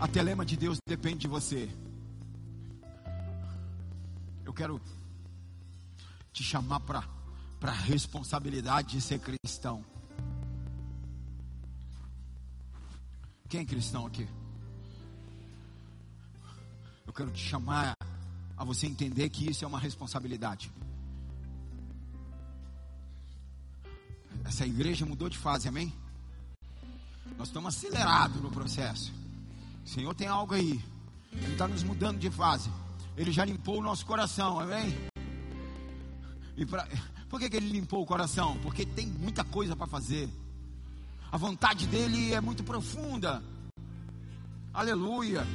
[0.00, 1.68] a telema de Deus depende de você.
[4.44, 4.80] Eu quero
[6.34, 7.04] te chamar para
[7.62, 9.84] a responsabilidade de ser cristão.
[13.48, 14.28] Quem é cristão aqui?
[17.06, 17.96] Eu quero te chamar
[18.56, 20.72] a você entender que isso é uma responsabilidade.
[24.44, 25.94] Essa igreja mudou de fase, amém?
[27.38, 29.12] Nós estamos acelerados no processo.
[29.84, 30.84] O Senhor tem algo aí.
[31.32, 32.70] Ele está nos mudando de fase.
[33.16, 35.13] Ele já limpou o nosso coração, amém?
[36.56, 36.86] E pra...
[37.28, 38.56] Por que, que ele limpou o coração?
[38.62, 40.28] Porque tem muita coisa para fazer.
[41.32, 43.42] A vontade dele é muito profunda.
[44.72, 45.46] Aleluia.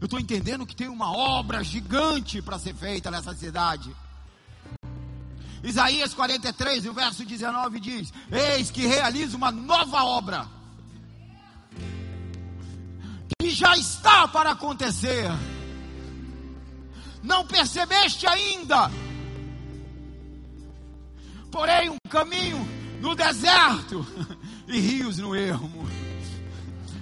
[0.00, 3.94] Eu estou entendendo que tem uma obra gigante para ser feita nessa cidade.
[5.62, 10.46] Isaías 43, o verso 19 diz: Eis que realiza uma nova obra
[13.38, 15.28] que já está para acontecer.
[17.22, 18.90] Não percebeste ainda?
[21.50, 22.66] Porém, um caminho
[23.00, 24.06] no deserto
[24.68, 25.88] e rios no ermo.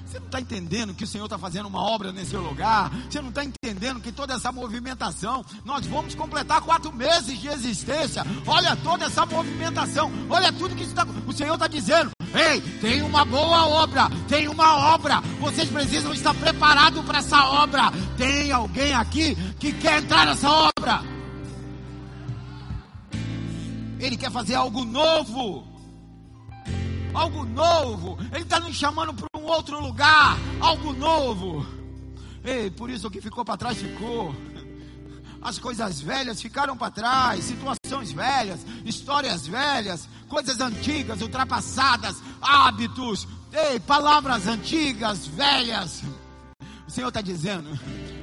[0.06, 2.90] Você não está entendendo que o Senhor está fazendo uma obra nesse lugar?
[3.10, 8.24] Você não está entendendo que toda essa movimentação, nós vamos completar quatro meses de existência.
[8.46, 12.15] Olha toda essa movimentação, olha tudo que está, o Senhor está dizendo.
[12.36, 15.20] Ei, tem uma boa obra, tem uma obra.
[15.40, 17.90] Vocês precisam estar preparados para essa obra.
[18.16, 21.02] Tem alguém aqui que quer entrar nessa obra?
[23.98, 25.76] Ele quer fazer algo novo
[27.16, 28.18] algo novo.
[28.32, 31.66] Ele está nos chamando para um outro lugar, algo novo.
[32.44, 34.34] Ei, por isso o que ficou para trás ficou.
[35.46, 43.78] As coisas velhas ficaram para trás, situações velhas, histórias velhas, coisas antigas, ultrapassadas, hábitos, ei,
[43.78, 46.02] palavras antigas, velhas.
[46.84, 47.78] O Senhor está dizendo: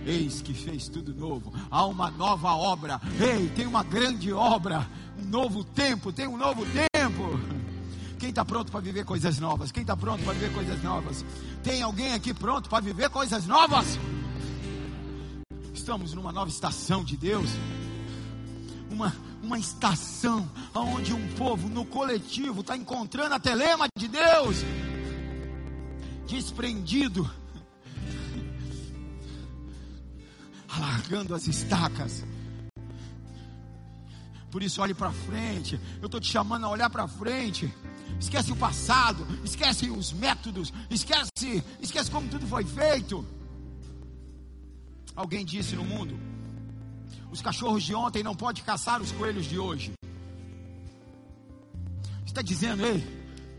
[0.06, 4.86] Eis que fez tudo novo, há uma nova obra, ei, tem uma grande obra,
[5.18, 7.40] um novo tempo, tem um novo tempo.
[8.20, 9.72] Quem está pronto para viver coisas novas?
[9.72, 11.24] Quem está pronto para viver coisas novas?
[11.64, 13.98] Tem alguém aqui pronto para viver coisas novas?
[15.74, 17.50] Estamos numa nova estação de Deus.
[18.90, 24.58] Uma, uma estação onde um povo no coletivo está encontrando a telema de Deus,
[26.28, 27.30] desprendido,
[30.70, 32.24] alargando as estacas.
[34.52, 35.80] Por isso, olhe para frente.
[36.00, 37.74] Eu estou te chamando a olhar para frente
[38.20, 43.26] esquece o passado, esquece os métodos, esquece, esquece como tudo foi feito.
[45.16, 46.20] Alguém disse no mundo:
[47.32, 49.94] os cachorros de ontem não podem caçar os coelhos de hoje.
[52.26, 53.04] Está dizendo, ei,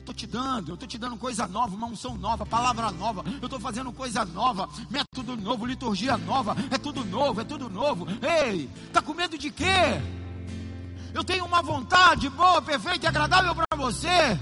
[0.01, 3.47] estou te dando, eu estou te dando coisa nova, uma unção nova, palavra nova, eu
[3.47, 8.07] estou fazendo coisa nova, método novo, liturgia nova, é tudo novo, é tudo novo.
[8.21, 10.03] Ei, está com medo de quê?
[11.13, 14.39] Eu tenho uma vontade boa, perfeita e agradável para você.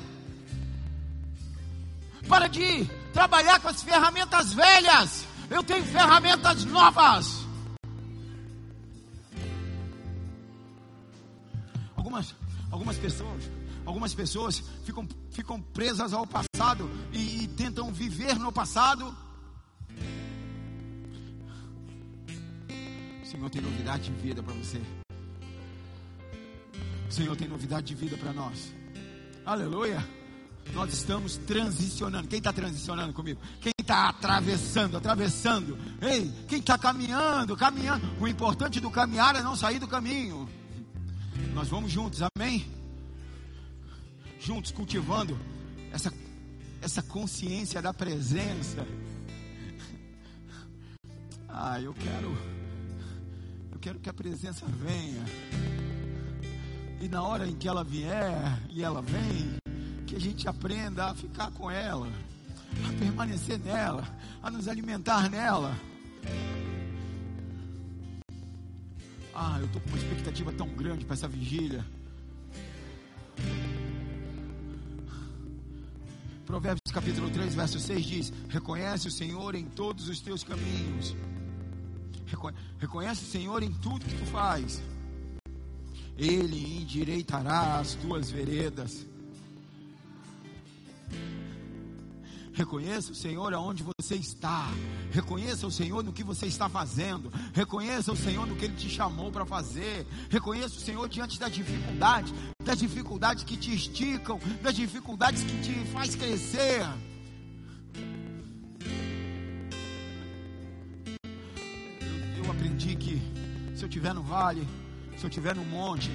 [2.26, 5.26] Para de trabalhar com as ferramentas velhas.
[5.52, 7.46] Eu tenho ferramentas novas.
[11.94, 12.34] Algumas,
[12.70, 13.50] algumas pessoas,
[13.84, 19.14] algumas pessoas ficam, ficam presas ao passado e, e tentam viver no passado.
[23.22, 24.80] O Senhor tem novidade de vida para você.
[27.08, 28.72] O Senhor tem novidade de vida para nós.
[29.44, 30.02] Aleluia.
[30.72, 32.26] nós estamos transicionando.
[32.26, 33.38] Quem está transicionando comigo?
[33.60, 35.78] Quem está atravessando, atravessando?
[36.00, 38.02] Ei, quem está caminhando, caminhando?
[38.18, 40.48] O importante do caminhar é não sair do caminho.
[41.52, 42.66] Nós vamos juntos, amém?
[44.40, 45.38] Juntos cultivando
[45.92, 46.10] essa,
[46.80, 48.86] essa consciência da presença.
[51.46, 52.38] Ah, eu quero,
[53.72, 55.22] eu quero que a presença venha.
[56.98, 59.58] E na hora em que ela vier, e ela vem,
[60.06, 62.08] que a gente aprenda a ficar com ela,
[62.86, 64.08] a permanecer nela,
[64.42, 65.76] a nos alimentar nela.
[69.34, 71.84] Ah, eu estou com uma expectativa tão grande para essa vigília.
[76.44, 81.16] Provérbios capítulo 3, verso 6 diz: Reconhece o Senhor em todos os teus caminhos.
[82.78, 84.82] Reconhece o Senhor em tudo que tu faz.
[86.16, 89.06] Ele endireitará as tuas veredas.
[92.54, 94.68] Reconheça o Senhor aonde você está.
[95.10, 97.32] Reconheça o Senhor no que você está fazendo.
[97.54, 100.06] Reconheça o Senhor no que Ele te chamou para fazer.
[100.28, 102.32] Reconheça o Senhor diante das dificuldades,
[102.62, 106.86] das dificuldades que te esticam, das dificuldades que te faz crescer.
[112.36, 113.20] Eu, eu aprendi que
[113.74, 114.68] se eu estiver no vale,
[115.16, 116.10] se eu estiver no monte,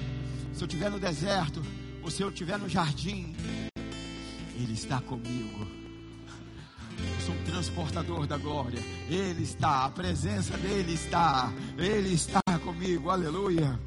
[0.52, 1.60] se eu estiver no deserto,
[2.02, 3.34] ou se eu estiver no jardim,
[4.54, 5.77] Ele está comigo.
[7.24, 8.82] Sou um transportador da glória.
[9.08, 11.52] Ele está, a presença dele está.
[11.76, 13.10] Ele está comigo.
[13.10, 13.78] Aleluia.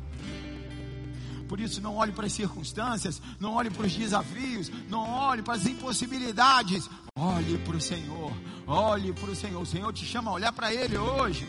[1.47, 5.55] Por isso, não olhe para as circunstâncias, não olhe para os desafios, não olhe para
[5.55, 6.89] as impossibilidades.
[7.17, 8.31] Olhe para o Senhor,
[8.65, 9.61] olhe para o Senhor.
[9.61, 11.45] O Senhor te chama a olhar para Ele hoje.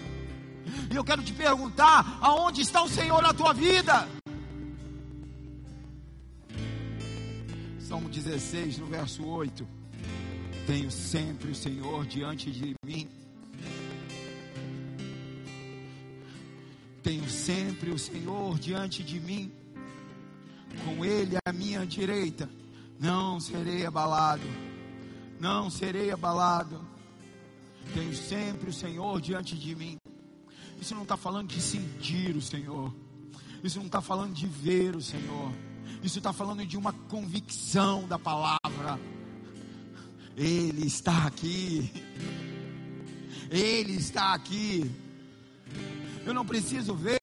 [0.91, 4.09] E eu quero te perguntar: aonde está o Senhor na tua vida?
[7.79, 9.82] Salmo 16, no verso 8.
[10.67, 13.09] Tenho sempre o Senhor diante de mim.
[17.03, 19.53] Tenho sempre o Senhor diante de mim.
[20.85, 22.49] Com Ele à minha direita.
[22.99, 24.47] Não serei abalado.
[25.41, 26.81] Não serei abalado.
[27.93, 29.99] Tenho sempre o Senhor diante de mim.
[30.81, 32.95] Isso não está falando de sentir o Senhor.
[33.65, 35.53] Isso não está falando de ver o Senhor.
[36.05, 39.01] Isso está falando de uma convicção da palavra.
[40.37, 41.93] Ele está aqui.
[43.51, 44.91] Ele está aqui.
[46.25, 47.21] Eu não preciso ver,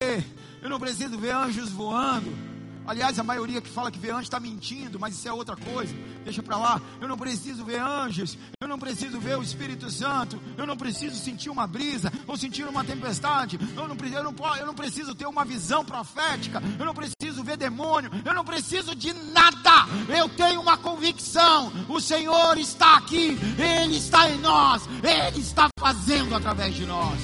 [0.62, 2.49] eu não preciso ver anjos voando.
[2.86, 5.94] Aliás, a maioria que fala que vê anjo está mentindo, mas isso é outra coisa.
[6.24, 6.82] Deixa para lá.
[7.00, 11.16] Eu não preciso ver anjos, eu não preciso ver o Espírito Santo, eu não preciso
[11.16, 13.60] sentir uma brisa ou sentir uma tempestade.
[13.76, 17.58] Eu não, eu não, eu não preciso ter uma visão profética, eu não preciso ver
[17.58, 19.86] demônio, eu não preciso de nada.
[20.08, 26.36] Eu tenho uma convicção: o Senhor está aqui, Ele está em nós, Ele está fazendo
[26.36, 27.20] através de nós.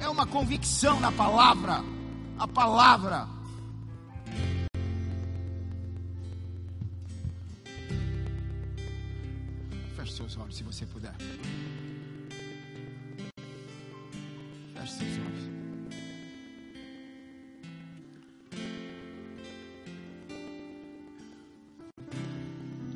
[0.00, 1.84] É uma convicção na palavra
[2.38, 3.28] a palavra.
[9.96, 11.14] Feche seus olhos se você puder.
[14.74, 15.48] Feche seus olhos.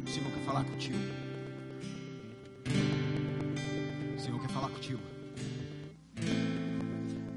[0.06, 0.98] O Senhor quer falar contigo.
[4.16, 5.00] O Senhor quer falar contigo.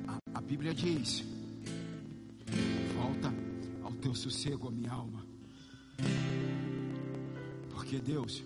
[0.07, 1.34] A, a Bíblia diz
[4.15, 5.25] sossego, a minha alma.
[7.69, 8.43] Porque Deus,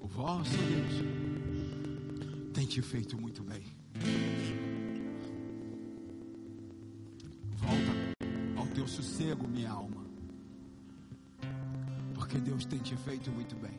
[0.00, 3.62] o vosso Deus, tem te feito muito bem.
[7.56, 7.92] Volta
[8.56, 10.04] ao teu sossego, minha alma.
[12.14, 13.78] Porque Deus tem te feito muito bem.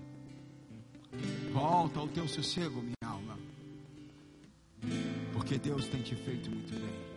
[1.52, 3.38] Volta ao teu sossego, minha alma.
[5.34, 7.11] Porque Deus tem te feito muito bem.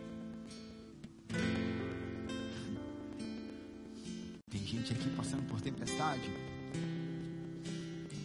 [4.85, 6.29] Gente aqui passando por tempestade.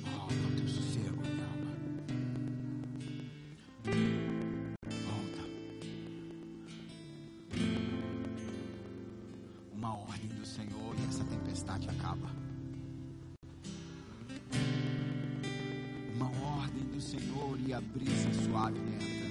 [0.04, 1.72] Volta ao teu sossego, minha alma.
[5.06, 5.42] Volta.
[9.72, 12.30] Uma ordem do Senhor e essa tempestade acaba.
[16.14, 19.29] Uma ordem do Senhor e a brisa suave entra.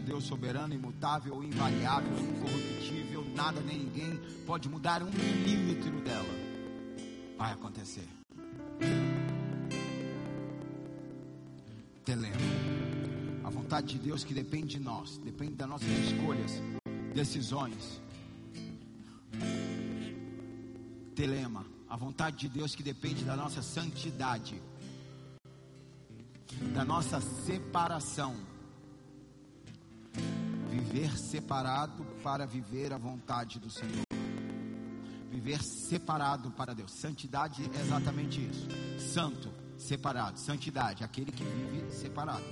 [0.00, 6.34] Deus soberano, imutável, invariável, incorruptível, nada nem ninguém pode mudar um milímetro dela.
[7.38, 8.08] Vai acontecer.
[12.04, 12.36] Telema.
[13.50, 16.52] vontade de Deus que depende de nós, depende das nossas escolhas,
[17.14, 18.00] decisões.
[21.14, 24.60] Telema, a vontade de Deus que depende da nossa santidade,
[26.74, 28.57] da nossa separação.
[30.98, 34.02] Viver separado para viver a vontade do Senhor.
[35.30, 36.90] Viver separado para Deus.
[36.90, 38.66] Santidade é exatamente isso.
[38.98, 39.48] Santo,
[39.78, 40.40] separado.
[40.40, 42.42] Santidade, aquele que vive separado.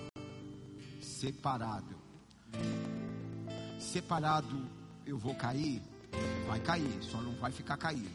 [1.03, 1.97] Separado.
[3.81, 4.71] Separado,
[5.05, 5.83] eu vou cair?
[6.47, 8.09] Vai cair, só não vai ficar caído.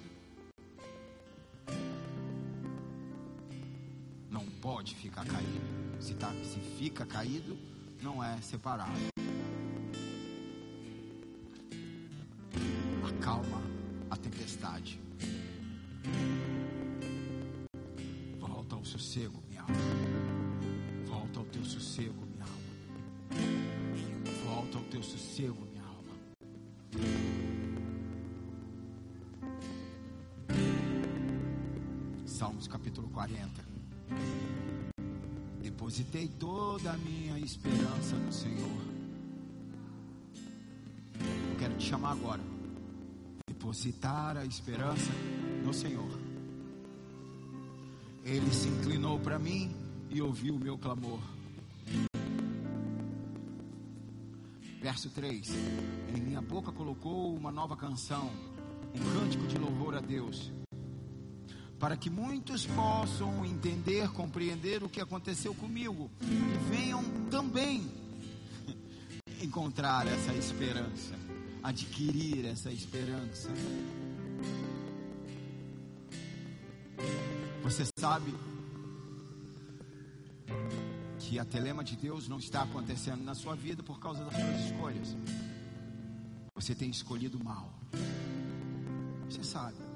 [4.29, 5.99] Não pode ficar caído.
[5.99, 7.59] Se, tá, se fica caído,
[8.01, 9.11] não é separado.
[32.41, 33.63] Salmos capítulo 40.
[35.61, 38.81] Depositei toda a minha esperança no Senhor.
[41.19, 42.41] Eu quero te chamar agora.
[43.47, 45.11] Depositar a esperança
[45.63, 46.09] no Senhor.
[48.25, 49.75] Ele se inclinou para mim
[50.09, 51.19] e ouviu o meu clamor.
[54.81, 55.47] Verso 3:
[56.17, 58.31] Em minha boca colocou uma nova canção,
[58.95, 60.51] um cântico de louvor a Deus,
[61.81, 67.91] para que muitos possam entender, compreender o que aconteceu comigo e venham também
[69.41, 71.15] encontrar essa esperança,
[71.63, 73.49] adquirir essa esperança.
[77.63, 78.31] Você sabe
[81.17, 84.65] que a telema de Deus não está acontecendo na sua vida por causa das suas
[84.65, 85.17] escolhas.
[86.53, 87.73] Você tem escolhido mal.
[89.27, 89.90] Você sabe.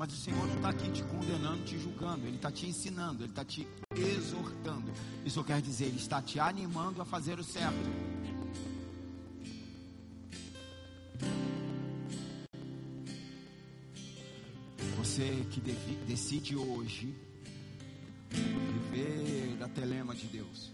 [0.00, 2.26] Mas o Senhor não está aqui te condenando, te julgando.
[2.26, 4.90] Ele está te ensinando, Ele está te exortando.
[5.26, 7.76] Isso quer dizer, Ele está te animando a fazer o certo.
[14.96, 17.14] Você que decide hoje
[18.30, 20.72] viver da telema de Deus.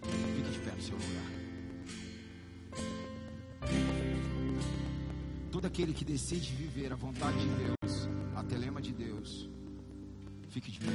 [0.00, 1.38] Fique de pé no seu lugar.
[5.52, 7.97] Todo aquele que decide viver a vontade de Deus,
[8.48, 9.48] telema de Deus,
[10.48, 10.86] fique de pé.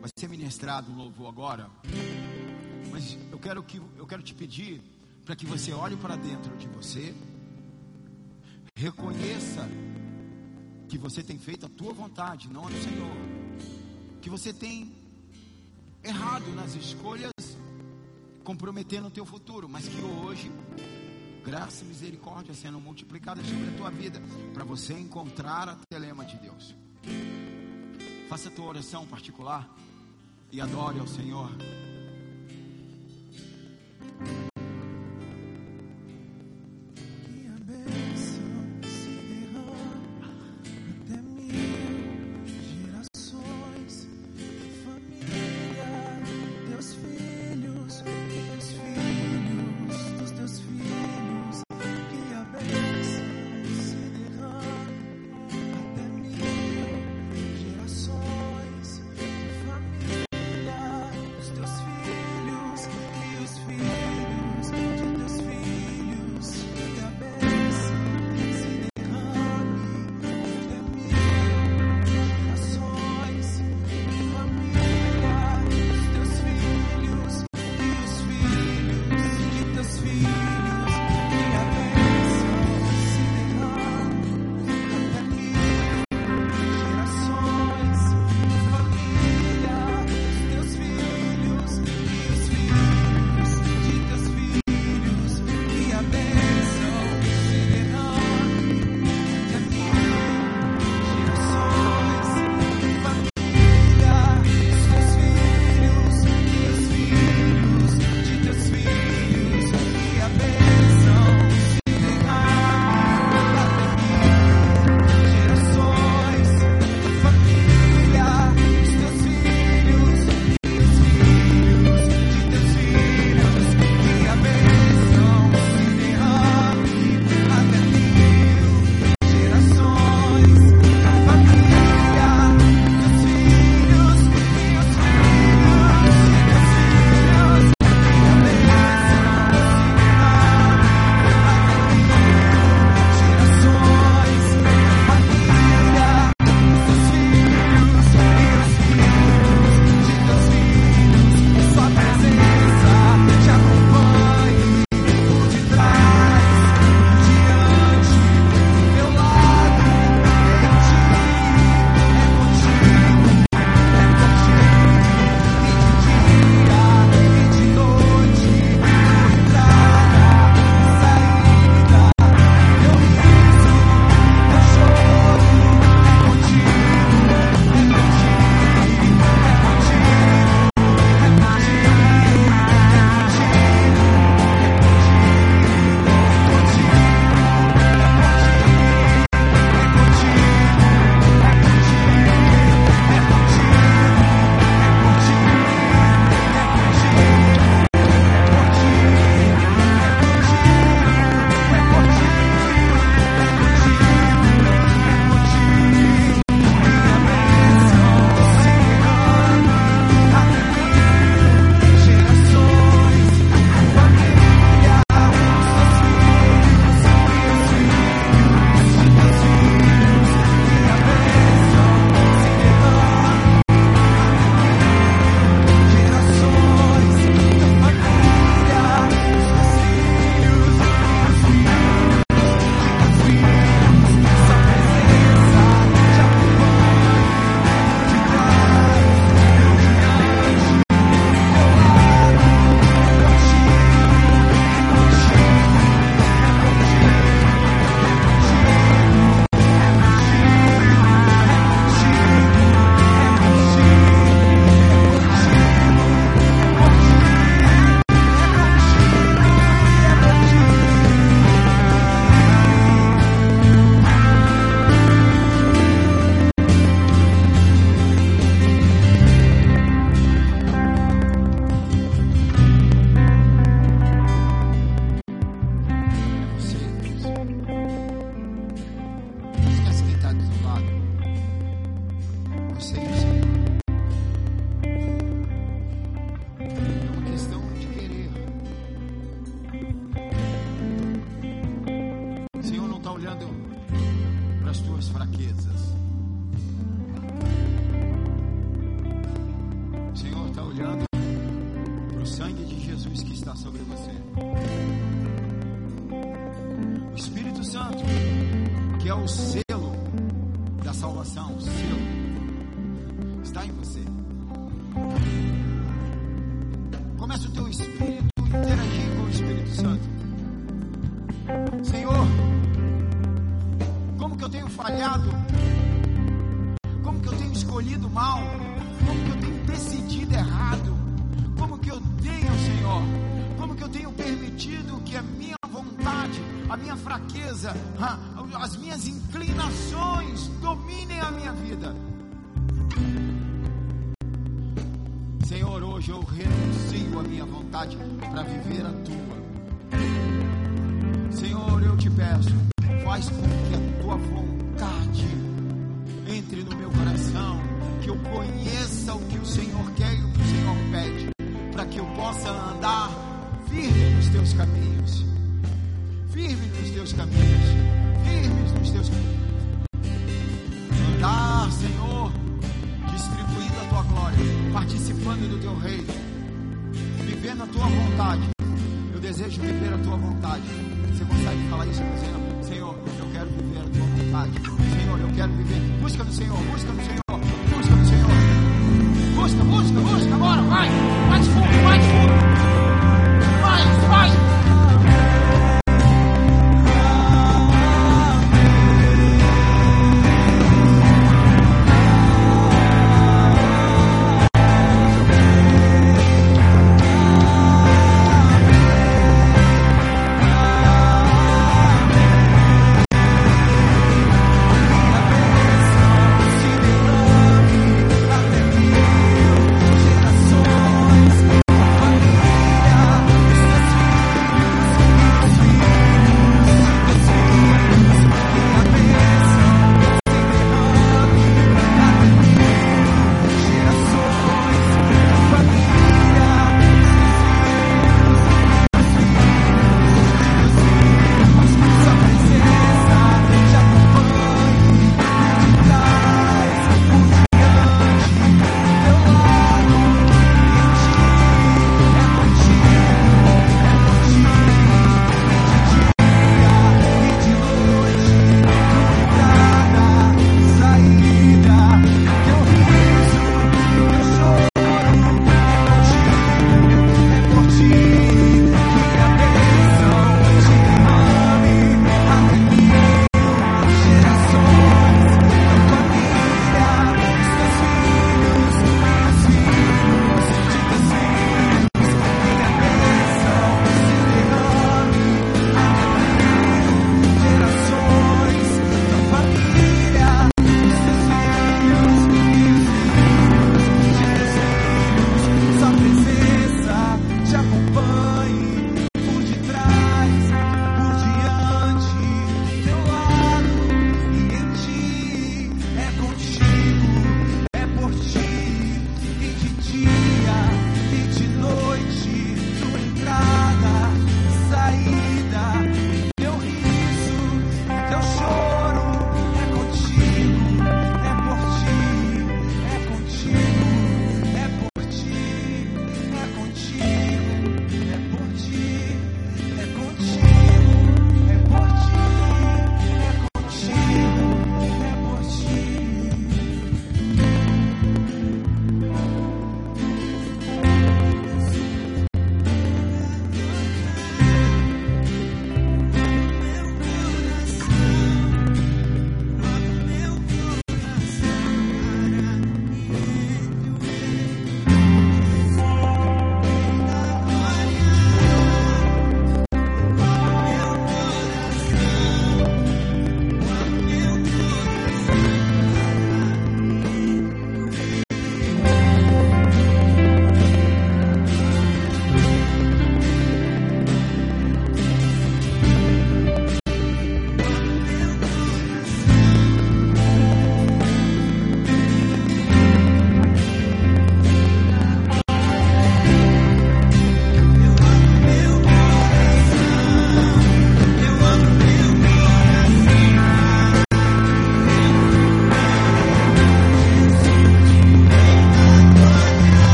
[0.00, 1.70] Vai ser ministrado um louvor agora,
[2.90, 4.80] mas eu quero que eu quero te pedir
[5.24, 7.14] para que você olhe para dentro de você,
[8.74, 9.68] reconheça
[10.88, 13.16] que você tem feito a tua vontade, não a do Senhor.
[14.20, 14.94] Que você tem
[16.02, 17.32] errado nas escolhas,
[18.42, 20.50] comprometendo o teu futuro, mas que hoje,
[21.44, 24.20] graça e misericórdia sendo multiplicadas sobre a tua vida,
[24.52, 26.74] para você encontrar a telema de Deus.
[28.28, 29.68] Faça a tua oração particular
[30.50, 31.50] e adore ao Senhor.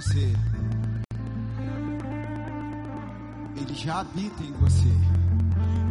[0.00, 0.32] Você.
[3.54, 4.88] Ele já habita em você.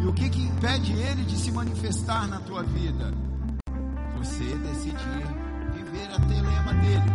[0.02, 3.14] E o que que impede ele de se manifestar na tua vida?
[4.18, 5.28] Você decidir
[5.74, 7.12] viver a telema dele.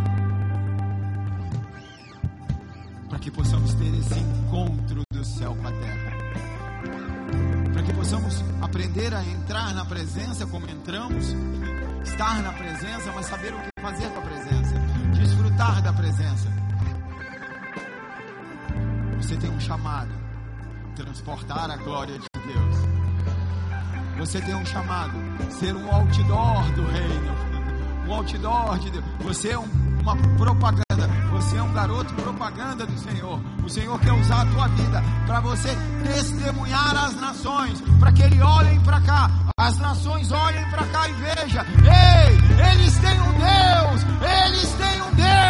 [3.09, 6.11] Para que possamos ter esse encontro do céu com a terra.
[7.73, 11.35] Para que possamos aprender a entrar na presença como entramos,
[12.05, 14.75] estar na presença, mas saber o que fazer com a presença,
[15.13, 16.54] desfrutar da presença.
[19.25, 20.11] Você tem um chamado.
[20.95, 22.75] Transportar a glória de Deus.
[24.19, 25.13] Você tem um chamado,
[25.49, 27.35] ser um outdoor do reino,
[28.07, 29.03] um outdoor de Deus.
[29.21, 29.67] Você é um,
[29.99, 33.41] uma propaganda, você é um garoto propaganda do Senhor.
[33.65, 38.39] O Senhor quer usar a tua vida para você testemunhar às nações, para que eles
[38.39, 44.05] olhem para cá, as nações olhem para cá e vejam: ei, eles têm um Deus,
[44.21, 45.44] eles têm um Deus,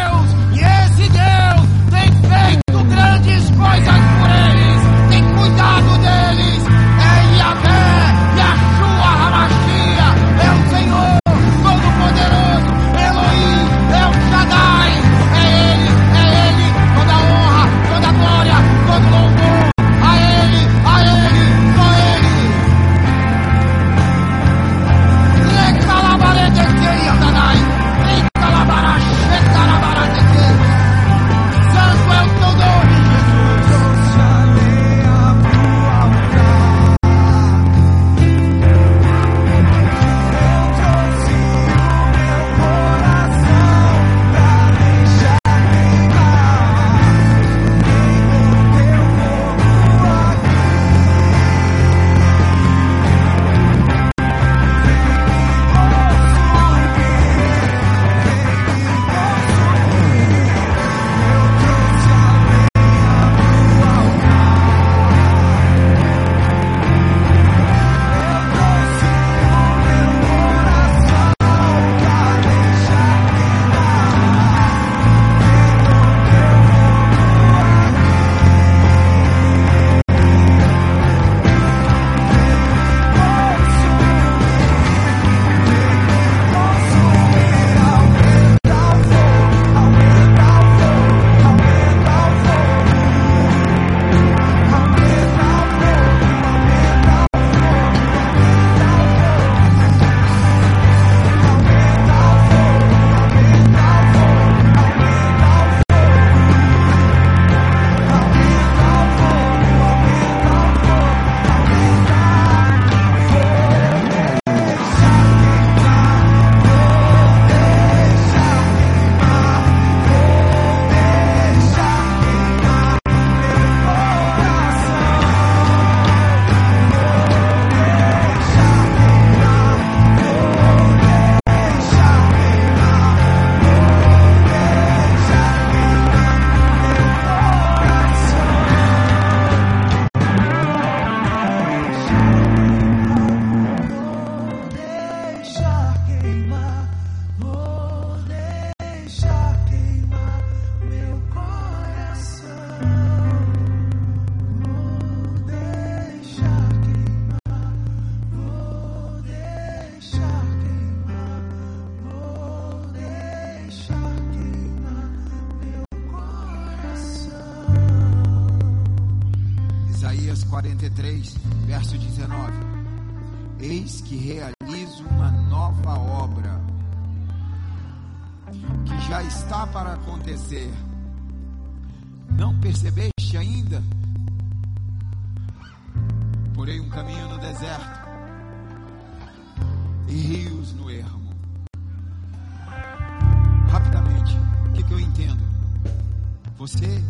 [196.66, 197.00] Você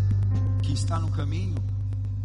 [0.63, 1.57] que está no caminho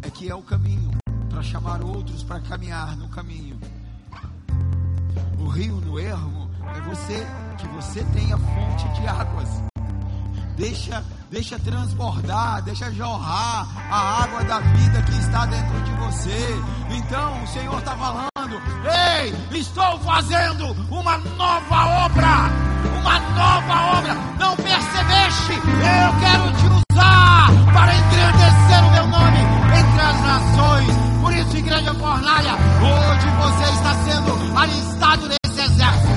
[0.02, 0.90] é que é o caminho
[1.30, 3.58] para chamar outros para caminhar no caminho.
[5.38, 7.26] O rio no ermo é você
[7.56, 9.48] que você tem a fonte de águas.
[10.58, 16.60] Deixa, deixa transbordar, deixa jorrar a água da vida que está dentro de você.
[16.90, 18.60] Então o Senhor está falando:
[19.16, 22.50] Ei, estou fazendo uma nova obra,
[23.00, 24.14] uma nova obra.
[24.38, 25.52] Não percebeste?
[25.52, 26.61] Eu quero te
[27.72, 29.38] para engrandecer o meu nome
[29.78, 30.96] entre as nações.
[31.20, 36.12] Por isso, Igreja Fornalha, hoje você está sendo alistado nesse exército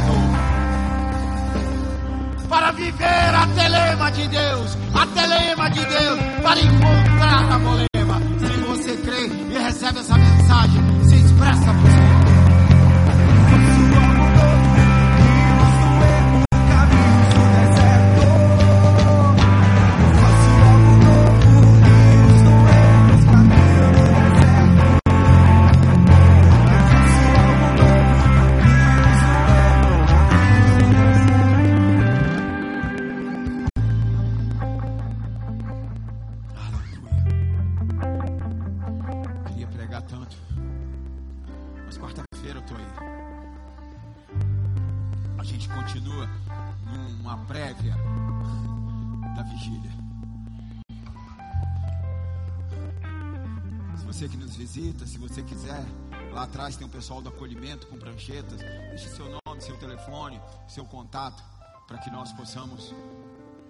[2.50, 8.22] para viver a telema de Deus, a telema de Deus, para encontrar a bolema.
[8.40, 11.05] Se você crê e recebe essa mensagem,
[56.96, 58.62] pessoal do acolhimento com pranchetas.
[58.90, 61.44] Deixe seu nome, seu telefone, seu contato,
[61.86, 62.94] para que nós possamos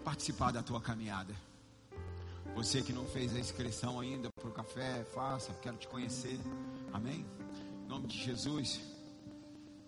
[0.04, 1.34] participar da tua caminhada.
[2.54, 6.40] Você que não fez a inscrição ainda para o café, faça, quero te conhecer.
[6.94, 7.26] Amém?
[7.84, 8.80] Em nome de Jesus.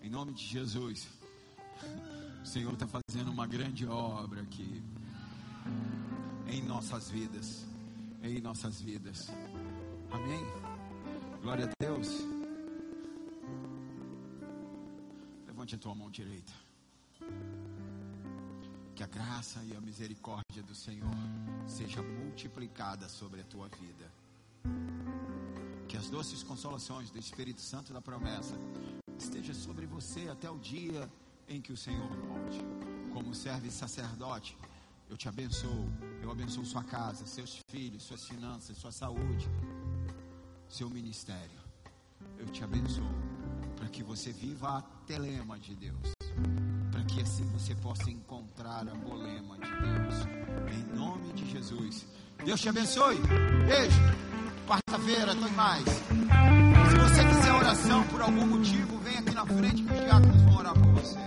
[0.02, 1.08] Em nome de Jesus.
[2.42, 4.84] O Senhor está fazendo uma grande obra aqui.
[6.48, 7.66] Em nossas vidas.
[8.24, 9.30] Em nossas vidas.
[10.12, 10.44] Amém?
[11.44, 12.37] Glória a Deus.
[15.68, 16.54] Levante a tua mão direita.
[18.96, 21.12] Que a graça e a misericórdia do Senhor
[21.68, 24.10] seja multiplicada sobre a tua vida.
[25.90, 28.56] Que as doces consolações do Espírito Santo da promessa
[29.18, 31.12] esteja sobre você até o dia
[31.50, 32.62] em que o Senhor volte.
[33.12, 34.58] Como servo e sacerdote,
[35.10, 35.90] eu te abençoo.
[36.24, 39.50] Eu abençoo sua casa, seus filhos, suas finanças, sua saúde,
[40.70, 41.60] seu ministério.
[42.38, 43.47] Eu te abençoo
[43.88, 46.12] para que você viva a telema de Deus,
[46.92, 50.28] para que assim você possa encontrar a bolema de Deus,
[50.74, 52.06] em nome de Jesus.
[52.44, 53.16] Deus te abençoe.
[53.66, 54.02] Beijo.
[54.68, 55.86] Quarta-feira, tem mais.
[55.86, 60.58] Se você quiser oração por algum motivo, vem aqui na frente que os diáconos vão
[60.58, 61.18] orar por você.